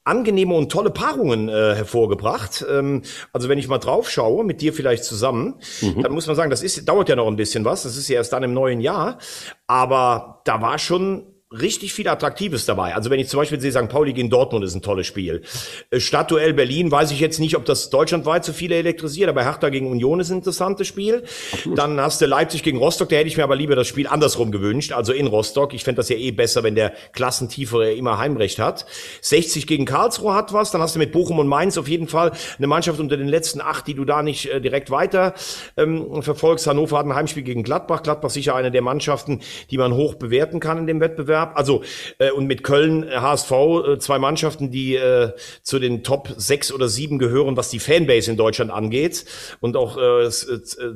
[0.05, 2.65] angenehme und tolle Paarungen äh, hervorgebracht.
[2.71, 3.03] Ähm,
[3.33, 6.03] also wenn ich mal drauf schaue, mit dir vielleicht zusammen, mhm.
[6.03, 7.85] dann muss man sagen, das ist, dauert ja noch ein bisschen was.
[7.85, 9.19] Das ist ja erst dann im neuen Jahr.
[9.67, 12.95] Aber da war schon richtig viel Attraktives dabei.
[12.95, 13.89] Also wenn ich zum Beispiel sehe, St.
[13.89, 15.43] Pauli gegen Dortmund ist ein tolles Spiel.
[15.91, 19.69] Äh, Stadtduell Berlin, weiß ich jetzt nicht, ob das deutschlandweit so viele elektrisiert, aber Hertha
[19.69, 21.25] gegen Union ist ein interessantes Spiel.
[21.53, 21.79] Absolut.
[21.79, 24.51] Dann hast du Leipzig gegen Rostock, da hätte ich mir aber lieber das Spiel andersrum
[24.53, 25.75] gewünscht, also in Rostock.
[25.75, 28.87] Ich fände das ja eh besser, wenn der Klassentiefere immer Heimrecht hat.
[29.21, 32.33] 60 gegen Karlsruhe hat was, dann hast du mit Bochum und Mainz auf jeden Fall
[32.59, 35.35] eine Mannschaft unter den letzten acht, die du da nicht äh, direkt weiter
[35.77, 36.67] ähm, verfolgst.
[36.67, 38.03] Hannover hat ein Heimspiel gegen Gladbach.
[38.03, 39.41] Gladbach sicher eine der Mannschaften,
[39.71, 41.44] die man hoch bewerten kann in dem Wettbewerb.
[41.45, 41.57] Wettbewerb.
[41.57, 41.83] Also
[42.19, 45.33] äh, und mit Köln, HSV, äh, äh, zwei Mannschaften, die äh,
[45.63, 49.25] zu den Top sechs oder sieben gehören, was die Fanbase in Deutschland angeht.
[49.61, 50.31] Und auch äh, äh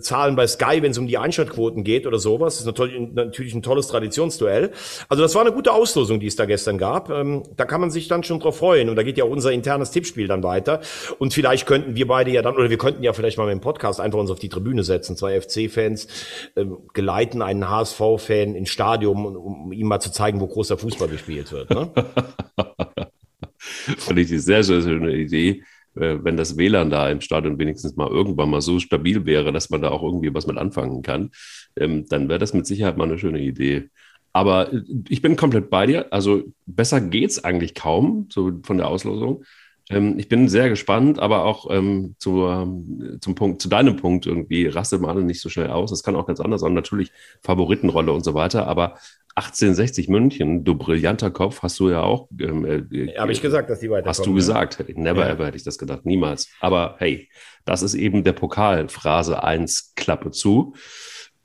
[0.01, 2.55] Zahlen bei Sky, wenn es um die Einschaltquoten geht oder sowas.
[2.55, 4.72] Das ist natürlich, natürlich ein tolles Traditionsduell.
[5.09, 7.11] Also das war eine gute Auslosung, die es da gestern gab.
[7.11, 8.88] Ähm, da kann man sich dann schon drauf freuen.
[8.88, 10.80] Und da geht ja unser internes Tippspiel dann weiter.
[11.18, 13.61] Und vielleicht könnten wir beide ja dann, oder wir könnten ja vielleicht mal mit dem
[13.61, 15.16] Podcast einfach uns auf die Tribüne setzen.
[15.16, 16.07] Zwei FC-Fans
[16.55, 21.09] äh, geleiten einen HSV-Fan ins Stadion, um, um ihm mal zu zeigen, wo großer Fußball
[21.09, 21.70] gespielt wird.
[21.70, 21.91] Ne?
[23.59, 25.62] Fand ich die sehr, sehr schöne Idee,
[25.97, 29.70] äh, wenn das WLAN da im Stadion wenigstens mal irgendwann mal so stabil wäre, dass
[29.70, 31.30] man da auch irgendwie was mit anfangen kann,
[31.76, 33.91] ähm, dann wäre das mit Sicherheit mal eine schöne Idee.
[34.32, 36.12] Aber äh, ich bin komplett bei dir.
[36.12, 39.45] Also besser geht's eigentlich kaum, so von der Auslosung.
[39.91, 44.26] Ähm, ich bin sehr gespannt, aber auch ähm, zu, ähm, zum Punkt, zu deinem Punkt
[44.26, 45.91] irgendwie rastet man nicht so schnell aus.
[45.91, 46.74] Das kann auch ganz anders sein.
[46.74, 47.11] Natürlich
[47.43, 48.66] Favoritenrolle und so weiter.
[48.66, 48.99] Aber
[49.36, 52.28] 1860 München, du brillanter Kopf, hast du ja auch.
[52.41, 54.09] Ähm, äh, Habe ich gesagt, dass die weiterkommen.
[54.09, 54.84] Hast du gesagt.
[54.89, 55.32] Never ja.
[55.32, 56.05] ever hätte ich das gedacht.
[56.05, 56.49] Niemals.
[56.61, 57.28] Aber hey,
[57.64, 58.89] das ist eben der Pokal.
[58.89, 60.74] Phrase 1, Klappe zu.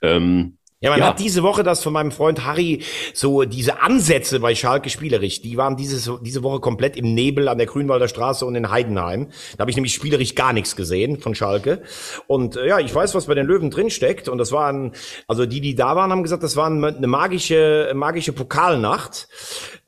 [0.02, 1.06] Ähm, Ja, man Ja.
[1.08, 2.82] hat diese Woche das von meinem Freund Harry,
[3.14, 7.56] so diese Ansätze bei Schalke spielerisch, die waren dieses, diese Woche komplett im Nebel an
[7.56, 9.28] der Grünwalder Straße und in Heidenheim.
[9.56, 11.80] Da habe ich nämlich spielerisch gar nichts gesehen von Schalke.
[12.26, 14.28] Und äh, ja, ich weiß, was bei den Löwen drin steckt.
[14.28, 14.92] Und das waren,
[15.26, 19.28] also die, die da waren, haben gesagt, das war eine magische, magische Pokalnacht.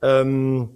[0.01, 0.69] Ähm,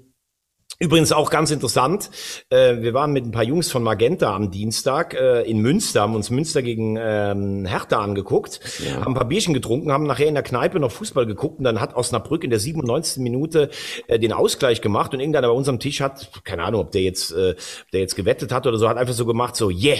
[0.81, 2.09] Übrigens auch ganz interessant,
[2.49, 6.15] äh, wir waren mit ein paar Jungs von Magenta am Dienstag äh, in Münster, haben
[6.15, 8.59] uns Münster gegen ähm, Hertha angeguckt,
[8.95, 11.79] haben ein paar Bierchen getrunken, haben nachher in der Kneipe noch Fußball geguckt und dann
[11.79, 13.21] hat Osnabrück in der 97.
[13.21, 13.69] Minute
[14.07, 17.31] äh, den Ausgleich gemacht und irgendeiner bei unserem Tisch hat, keine Ahnung, ob der jetzt,
[17.31, 19.99] äh, ob der jetzt gewettet hat oder so, hat einfach so gemacht, so, yeah,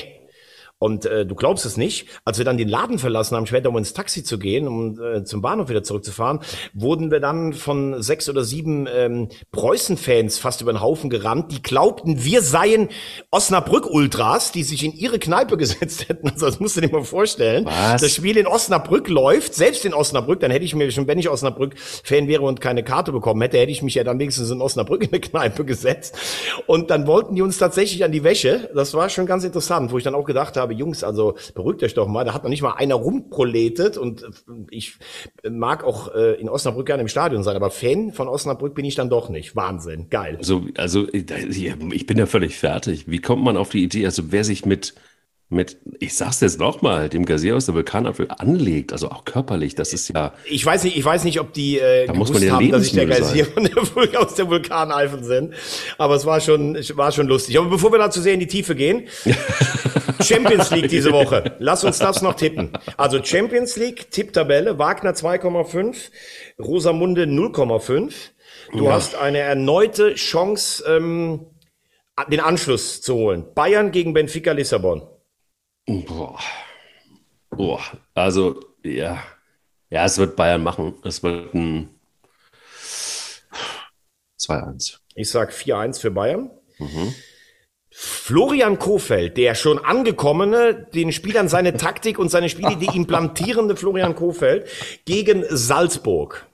[0.82, 3.78] und äh, du glaubst es nicht, als wir dann den Laden verlassen haben, später um
[3.78, 6.40] ins Taxi zu gehen, um äh, zum Bahnhof wieder zurückzufahren,
[6.74, 11.62] wurden wir dann von sechs oder sieben ähm, Preußen-Fans fast über den Haufen gerannt, die
[11.62, 12.90] glaubten, wir seien
[13.30, 16.30] Osnabrück-Ultras, die sich in ihre Kneipe gesetzt hätten.
[16.30, 17.66] Also das musst du dir mal vorstellen.
[17.66, 18.02] Was?
[18.02, 21.30] Das Spiel in Osnabrück läuft, selbst in Osnabrück, dann hätte ich mir schon, wenn ich
[21.30, 25.04] Osnabrück-Fan wäre und keine Karte bekommen hätte, hätte ich mich ja dann wenigstens in Osnabrück
[25.04, 26.18] in eine Kneipe gesetzt.
[26.66, 28.72] Und dann wollten die uns tatsächlich an die Wäsche.
[28.74, 31.94] Das war schon ganz interessant, wo ich dann auch gedacht habe, Jungs, also beruhigt euch
[31.94, 32.26] doch mal.
[32.26, 34.26] Da hat noch nicht mal einer rumproletet und
[34.70, 34.96] ich
[35.50, 38.96] mag auch äh, in Osnabrück gerne im Stadion sein, aber Fan von Osnabrück bin ich
[38.96, 39.56] dann doch nicht.
[39.56, 40.38] Wahnsinn, geil.
[40.38, 43.10] Also, also ich bin ja völlig fertig.
[43.10, 44.96] Wie kommt man auf die Idee, also wer sich mit,
[45.52, 49.92] mit, ich sag's jetzt nochmal, dem Gazier aus der Vulkanapfel anlegt, also auch körperlich, das
[49.94, 52.54] ist ja, Ich weiß nicht, ich weiß nicht, ob die äh, Da muss man ja
[52.54, 55.54] haben, dass ich der Vul aus der Vulkaneifel sind.
[55.98, 57.58] Aber es war schon, es war schon lustig.
[57.58, 59.08] Aber bevor wir dazu sehr in die Tiefe gehen,
[60.22, 61.56] Champions League diese Woche.
[61.60, 62.72] Lass uns das noch tippen.
[62.98, 66.12] Also Champions League, Tipptabelle, Wagner 2,5,
[66.60, 68.14] Rosamunde 0,5.
[68.74, 71.48] Du hast eine erneute Chance, ähm,
[72.30, 73.46] den Anschluss zu holen.
[73.54, 75.02] Bayern gegen Benfica Lissabon.
[75.86, 76.40] Boah,
[77.50, 77.82] boah,
[78.14, 79.24] also, ja,
[79.90, 80.96] ja, es wird Bayern machen.
[81.04, 81.90] Es wird ein
[84.40, 85.00] 2-1.
[85.16, 86.50] Ich sag 4-1 für Bayern.
[87.90, 94.68] Florian Kofeld, der schon angekommene, den Spielern seine Taktik und seine Spielidee implantierende Florian Kofeld
[95.06, 96.48] gegen Salzburg.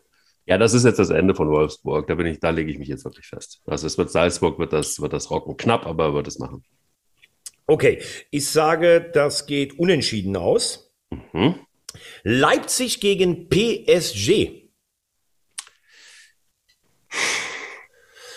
[0.48, 2.08] Ja, das ist jetzt das Ende von Wolfsburg.
[2.08, 3.62] Da bin ich, da lege ich mich jetzt wirklich fest.
[3.68, 5.58] Also es wird Salzburg, wird das, wird das rocken.
[5.58, 6.64] Knapp, aber wird es machen.
[7.70, 8.02] Okay,
[8.32, 10.94] ich sage, das geht unentschieden aus.
[11.34, 11.56] Mhm.
[12.24, 14.70] Leipzig gegen PSG.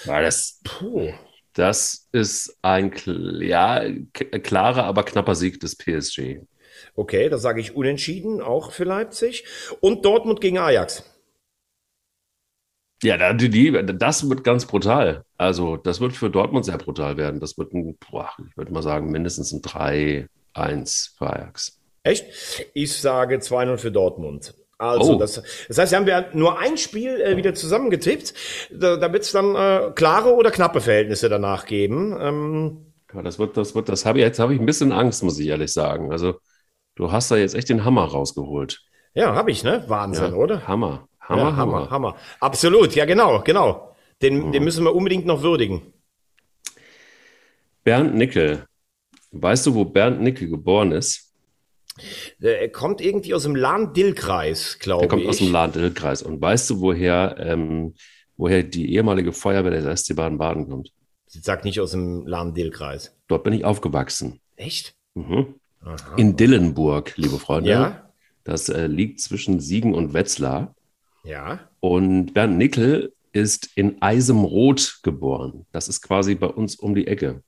[0.04, 1.12] Ja, das, Puh.
[1.52, 2.92] das ist ein
[3.40, 6.40] ja, klarer, aber knapper Sieg des PSG.
[6.94, 9.44] Okay, da sage ich unentschieden, auch für Leipzig.
[9.80, 11.04] Und Dortmund gegen Ajax.
[13.02, 15.24] Ja, die, die, das wird ganz brutal.
[15.38, 17.40] Also, das wird für Dortmund sehr brutal werden.
[17.40, 21.78] Das wird ein, boah, ich würde mal sagen, mindestens ein 3-1 für Ajax.
[22.02, 22.26] Echt?
[22.74, 24.54] Ich sage 2-0 für Dortmund.
[24.76, 25.18] Also, Oh.
[25.18, 28.34] das, das heißt, wir haben ja nur ein Spiel äh, wieder zusammengetippt.
[28.70, 32.16] Da, da wird es dann äh, klare oder knappe Verhältnisse danach geben.
[32.20, 35.22] Ähm, Ja, das wird, das wird, das habe ich, jetzt habe ich ein bisschen Angst,
[35.22, 36.12] muss ich ehrlich sagen.
[36.12, 36.40] Also,
[36.96, 38.80] du hast da jetzt echt den Hammer rausgeholt.
[39.14, 39.84] ja, habe ich, ne?
[39.88, 40.66] Wahnsinn, Ja, oder?
[40.68, 41.08] Hammer.
[41.30, 41.72] Hammer, ja, Hammer.
[41.78, 42.16] Hammer, Hammer.
[42.40, 43.94] Absolut, ja, genau, genau.
[44.22, 45.92] Den, den müssen wir unbedingt noch würdigen.
[47.84, 48.66] Bernd Nickel.
[49.32, 51.32] Weißt du, wo Bernd Nickel geboren ist?
[52.38, 55.10] Der, er kommt irgendwie aus dem Lahn-Dill-Kreis, glaube Er ich.
[55.10, 56.22] kommt aus dem Lahn-Dill-Kreis.
[56.22, 57.94] Und weißt du, woher, ähm,
[58.36, 60.90] woher die ehemalige Feuerwehr des SC Baden-Baden kommt?
[61.26, 63.16] Sie sagt nicht aus dem Lahn-Dill-Kreis.
[63.28, 64.40] Dort bin ich aufgewachsen.
[64.56, 64.94] Echt?
[65.14, 65.54] Mhm.
[65.82, 66.14] Aha.
[66.16, 67.70] In Dillenburg, liebe Freunde.
[67.70, 68.10] Ja,
[68.44, 70.74] Das äh, liegt zwischen Siegen und Wetzlar.
[71.24, 71.60] Ja.
[71.80, 75.66] Und Bernd Nickel ist in Eisemroth geboren.
[75.72, 77.42] Das ist quasi bei uns um die Ecke.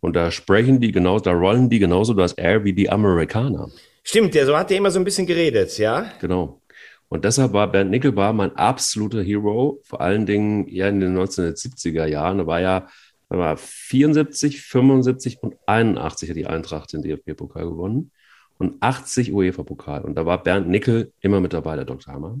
[0.00, 3.70] Und da sprechen die genauso, da rollen die genauso das R wie die Amerikaner.
[4.02, 6.10] Stimmt, der so hat der immer so ein bisschen geredet, ja?
[6.20, 6.60] Genau.
[7.08, 11.18] Und deshalb war Bernd Nickel war mein absoluter Hero, vor allen Dingen eher in den
[11.18, 12.38] 1970er Jahren.
[12.38, 12.88] Da war ja
[13.30, 18.10] war 74, 75 und 81 hat die Eintracht den DFB-Pokal gewonnen
[18.58, 20.02] und 80 UEFA-Pokal.
[20.02, 22.12] Und da war Bernd Nickel immer mit dabei, der Dr.
[22.12, 22.38] Hammer.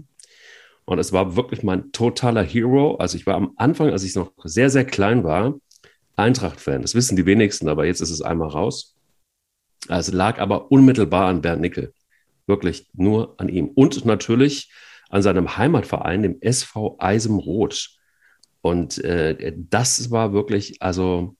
[0.84, 2.96] Und es war wirklich mein totaler Hero.
[2.96, 5.54] Also ich war am Anfang, als ich noch sehr, sehr klein war,
[6.16, 6.82] Eintracht-Fan.
[6.82, 8.96] Das wissen die wenigsten, aber jetzt ist es einmal raus.
[9.88, 11.94] Es lag aber unmittelbar an Bernd Nickel.
[12.46, 13.68] Wirklich nur an ihm.
[13.68, 14.70] Und natürlich
[15.08, 17.90] an seinem Heimatverein, dem SV Eisenroth.
[18.62, 21.36] Und äh, das war wirklich, also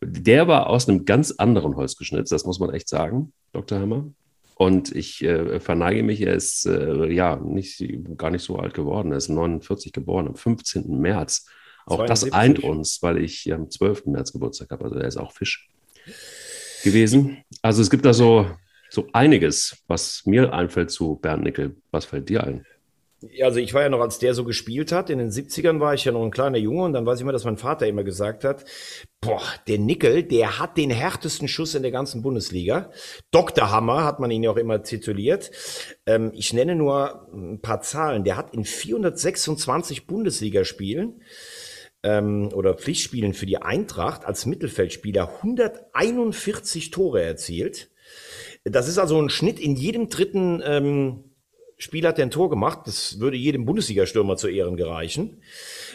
[0.00, 3.80] der war aus einem ganz anderen Holz geschnitzt, das muss man echt sagen, Dr.
[3.80, 4.12] Hammer.
[4.54, 7.82] Und ich äh, verneige mich, er ist äh, ja nicht,
[8.16, 9.12] gar nicht so alt geworden.
[9.12, 10.98] Er ist 49 geboren, am 15.
[10.98, 11.46] März.
[11.86, 12.34] Auch das 72.
[12.34, 14.06] eint uns, weil ich am 12.
[14.06, 14.84] März Geburtstag habe.
[14.84, 15.68] Also er ist auch Fisch
[16.84, 17.44] gewesen.
[17.60, 18.46] Also es gibt da so,
[18.90, 21.76] so einiges, was mir einfällt zu Bernd Nickel.
[21.90, 22.66] Was fällt dir ein?
[23.42, 26.04] Also ich war ja noch, als der so gespielt hat, in den 70ern war ich
[26.04, 28.44] ja noch ein kleiner Junge und dann weiß ich immer, dass mein Vater immer gesagt
[28.44, 28.64] hat,
[29.20, 32.90] boah, der Nickel, der hat den härtesten Schuss in der ganzen Bundesliga.
[33.30, 33.70] Dr.
[33.70, 35.50] Hammer hat man ihn ja auch immer tituliert.
[36.06, 38.24] Ähm, ich nenne nur ein paar Zahlen.
[38.24, 41.22] Der hat in 426 Bundesligaspielen
[42.02, 47.90] ähm, oder Pflichtspielen für die Eintracht als Mittelfeldspieler 141 Tore erzielt.
[48.64, 51.24] Das ist also ein Schnitt in jedem dritten ähm,
[51.82, 52.82] Spiel hat er ein Tor gemacht.
[52.84, 55.38] Das würde jedem Bundesliga-Stürmer zu Ehren gereichen.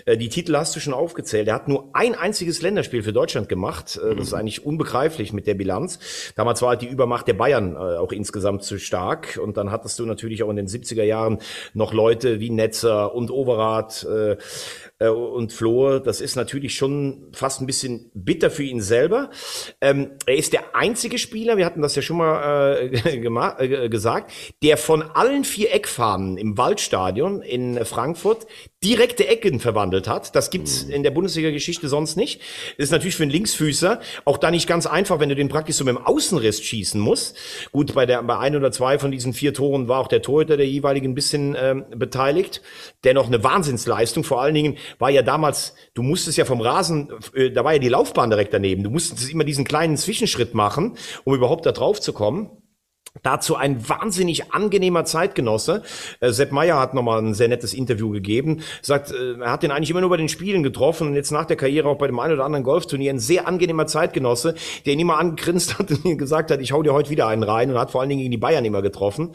[0.05, 1.47] Äh, die Titel hast du schon aufgezählt.
[1.47, 3.97] Er hat nur ein einziges Länderspiel für Deutschland gemacht.
[3.97, 4.39] Äh, das ist mhm.
[4.39, 5.99] eigentlich unbegreiflich mit der Bilanz.
[6.35, 9.39] Damals war halt die Übermacht der Bayern äh, auch insgesamt zu stark.
[9.41, 11.37] Und dann hattest du natürlich auch in den 70er Jahren
[11.73, 14.05] noch Leute wie Netzer und Overath
[14.99, 19.29] äh, und Flo, das ist natürlich schon fast ein bisschen bitter für ihn selber.
[19.81, 23.15] Ähm, er ist der einzige Spieler, wir hatten das ja schon mal äh,
[23.85, 24.31] äh, gesagt,
[24.63, 28.47] der von allen vier Eckfahnen im Waldstadion in Frankfurt
[28.83, 30.35] direkte Ecken verwandelt hat.
[30.35, 30.93] Das gibt's mhm.
[30.93, 32.41] in der Bundesliga-Geschichte sonst nicht.
[32.77, 35.77] Das ist natürlich für einen Linksfüßer auch da nicht ganz einfach, wenn du den praktisch
[35.77, 37.35] so mit dem Außenriss schießen musst.
[37.71, 40.57] Gut, bei der bei ein oder zwei von diesen vier Toren war auch der Torhüter
[40.57, 42.61] der jeweiligen ein bisschen ähm, beteiligt.
[43.03, 44.23] Dennoch eine Wahnsinnsleistung.
[44.23, 47.79] Vor allen Dingen war ja damals, du musstest ja vom Rasen, äh, da war ja
[47.79, 48.83] die Laufbahn direkt daneben.
[48.83, 52.51] Du musstest immer diesen kleinen Zwischenschritt machen, um überhaupt da drauf zu kommen.
[53.23, 55.83] Dazu ein wahnsinnig angenehmer Zeitgenosse.
[56.19, 58.61] Äh, Sepp Meyer hat nochmal ein sehr nettes Interview gegeben.
[58.81, 61.45] Sagt, äh, er hat den eigentlich immer nur bei den Spielen getroffen und jetzt nach
[61.45, 63.11] der Karriere auch bei dem einen oder anderen Golfturnier.
[63.11, 64.55] Ein sehr angenehmer Zeitgenosse,
[64.85, 67.43] der ihn immer angegrinst hat und ihm gesagt hat, ich hau dir heute wieder einen
[67.43, 69.31] rein und hat vor allen Dingen gegen die Bayern immer getroffen.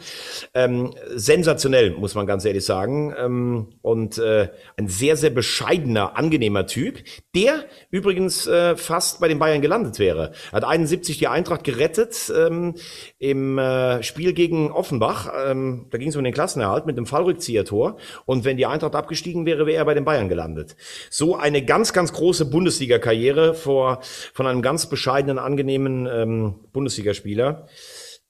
[0.53, 3.13] Ähm, sensationell, muss man ganz ehrlich sagen.
[3.17, 7.03] Ähm, und äh, ein sehr, sehr bescheidener, angenehmer Typ,
[7.35, 10.31] der übrigens äh, fast bei den Bayern gelandet wäre.
[10.51, 12.75] Hat 71 die Eintracht gerettet ähm,
[13.19, 17.05] im äh, äh, Spiel gegen Offenbach, ähm, da ging es um den Klassenerhalt mit dem
[17.05, 17.97] Fallrückzieher-Tor.
[18.25, 20.75] Und wenn die Eintracht abgestiegen wäre, wäre er bei den Bayern gelandet.
[21.09, 23.99] So eine ganz, ganz große Bundesliga-Karriere vor,
[24.33, 27.67] von einem ganz bescheidenen, angenehmen ähm, Bundesligaspieler.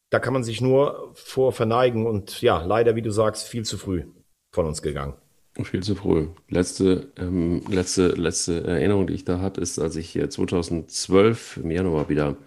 [0.09, 3.77] Da kann man sich nur vor verneigen und ja, leider, wie du sagst, viel zu
[3.77, 4.03] früh
[4.51, 5.15] von uns gegangen.
[5.61, 6.29] Viel zu früh.
[6.49, 12.09] Letzte, ähm, letzte, letzte Erinnerung, die ich da habe, ist, als ich 2012 im Januar
[12.09, 12.37] wieder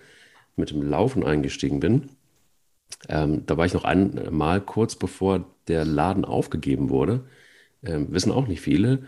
[0.57, 2.16] mit dem Laufen eingestiegen bin.
[3.09, 7.24] Ähm, da war ich noch einmal kurz bevor der Laden aufgegeben wurde,
[7.84, 9.07] ähm, wissen auch nicht viele,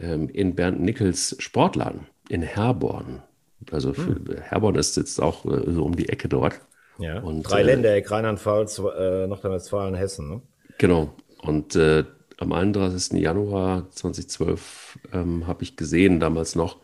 [0.00, 3.22] ähm, in Bernd Nickels Sportladen in Herborn.
[3.70, 4.36] Also für, hm.
[4.40, 6.60] Herborn ist jetzt auch äh, so um die Ecke dort.
[6.98, 10.28] Ja, und, drei äh, Ländereck, Rheinland-Pfalz, äh, Nordrhein-Westfalen, Hessen.
[10.28, 10.42] Ne?
[10.78, 11.14] Genau.
[11.42, 12.04] Und äh,
[12.38, 13.20] am 31.
[13.20, 16.78] Januar 2012 ähm, habe ich gesehen, damals noch,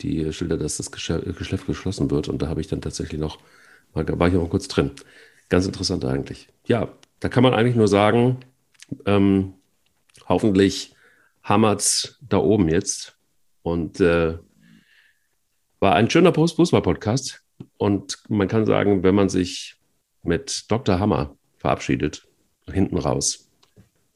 [0.00, 2.28] die Schilder, dass das Geschäft geschlossen wird.
[2.28, 3.38] Und da habe ich dann tatsächlich noch,
[3.92, 4.92] war ich auch kurz drin.
[5.50, 6.48] Ganz interessant eigentlich.
[6.64, 6.88] Ja,
[7.18, 8.38] da kann man eigentlich nur sagen,
[9.04, 9.54] ähm,
[10.28, 10.94] hoffentlich
[11.42, 13.18] hammert's da oben jetzt.
[13.62, 14.38] Und äh,
[15.80, 17.42] war ein schöner Fußball-Podcast.
[17.76, 19.76] Und man kann sagen, wenn man sich
[20.22, 20.98] mit Dr.
[20.98, 22.26] Hammer verabschiedet,
[22.70, 23.50] hinten raus,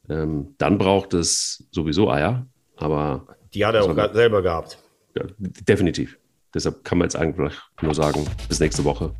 [0.09, 2.47] ähm, dann braucht es sowieso Eier.
[2.77, 4.79] Aber die hat er auch selber gehabt.
[5.17, 6.17] Ja, definitiv.
[6.55, 9.13] Deshalb kann man jetzt eigentlich nur sagen, bis nächste Woche.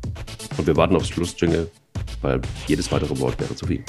[0.57, 1.69] Und wir warten aufs Schlussjingle
[2.21, 3.83] weil jedes weitere Wort wäre zu viel.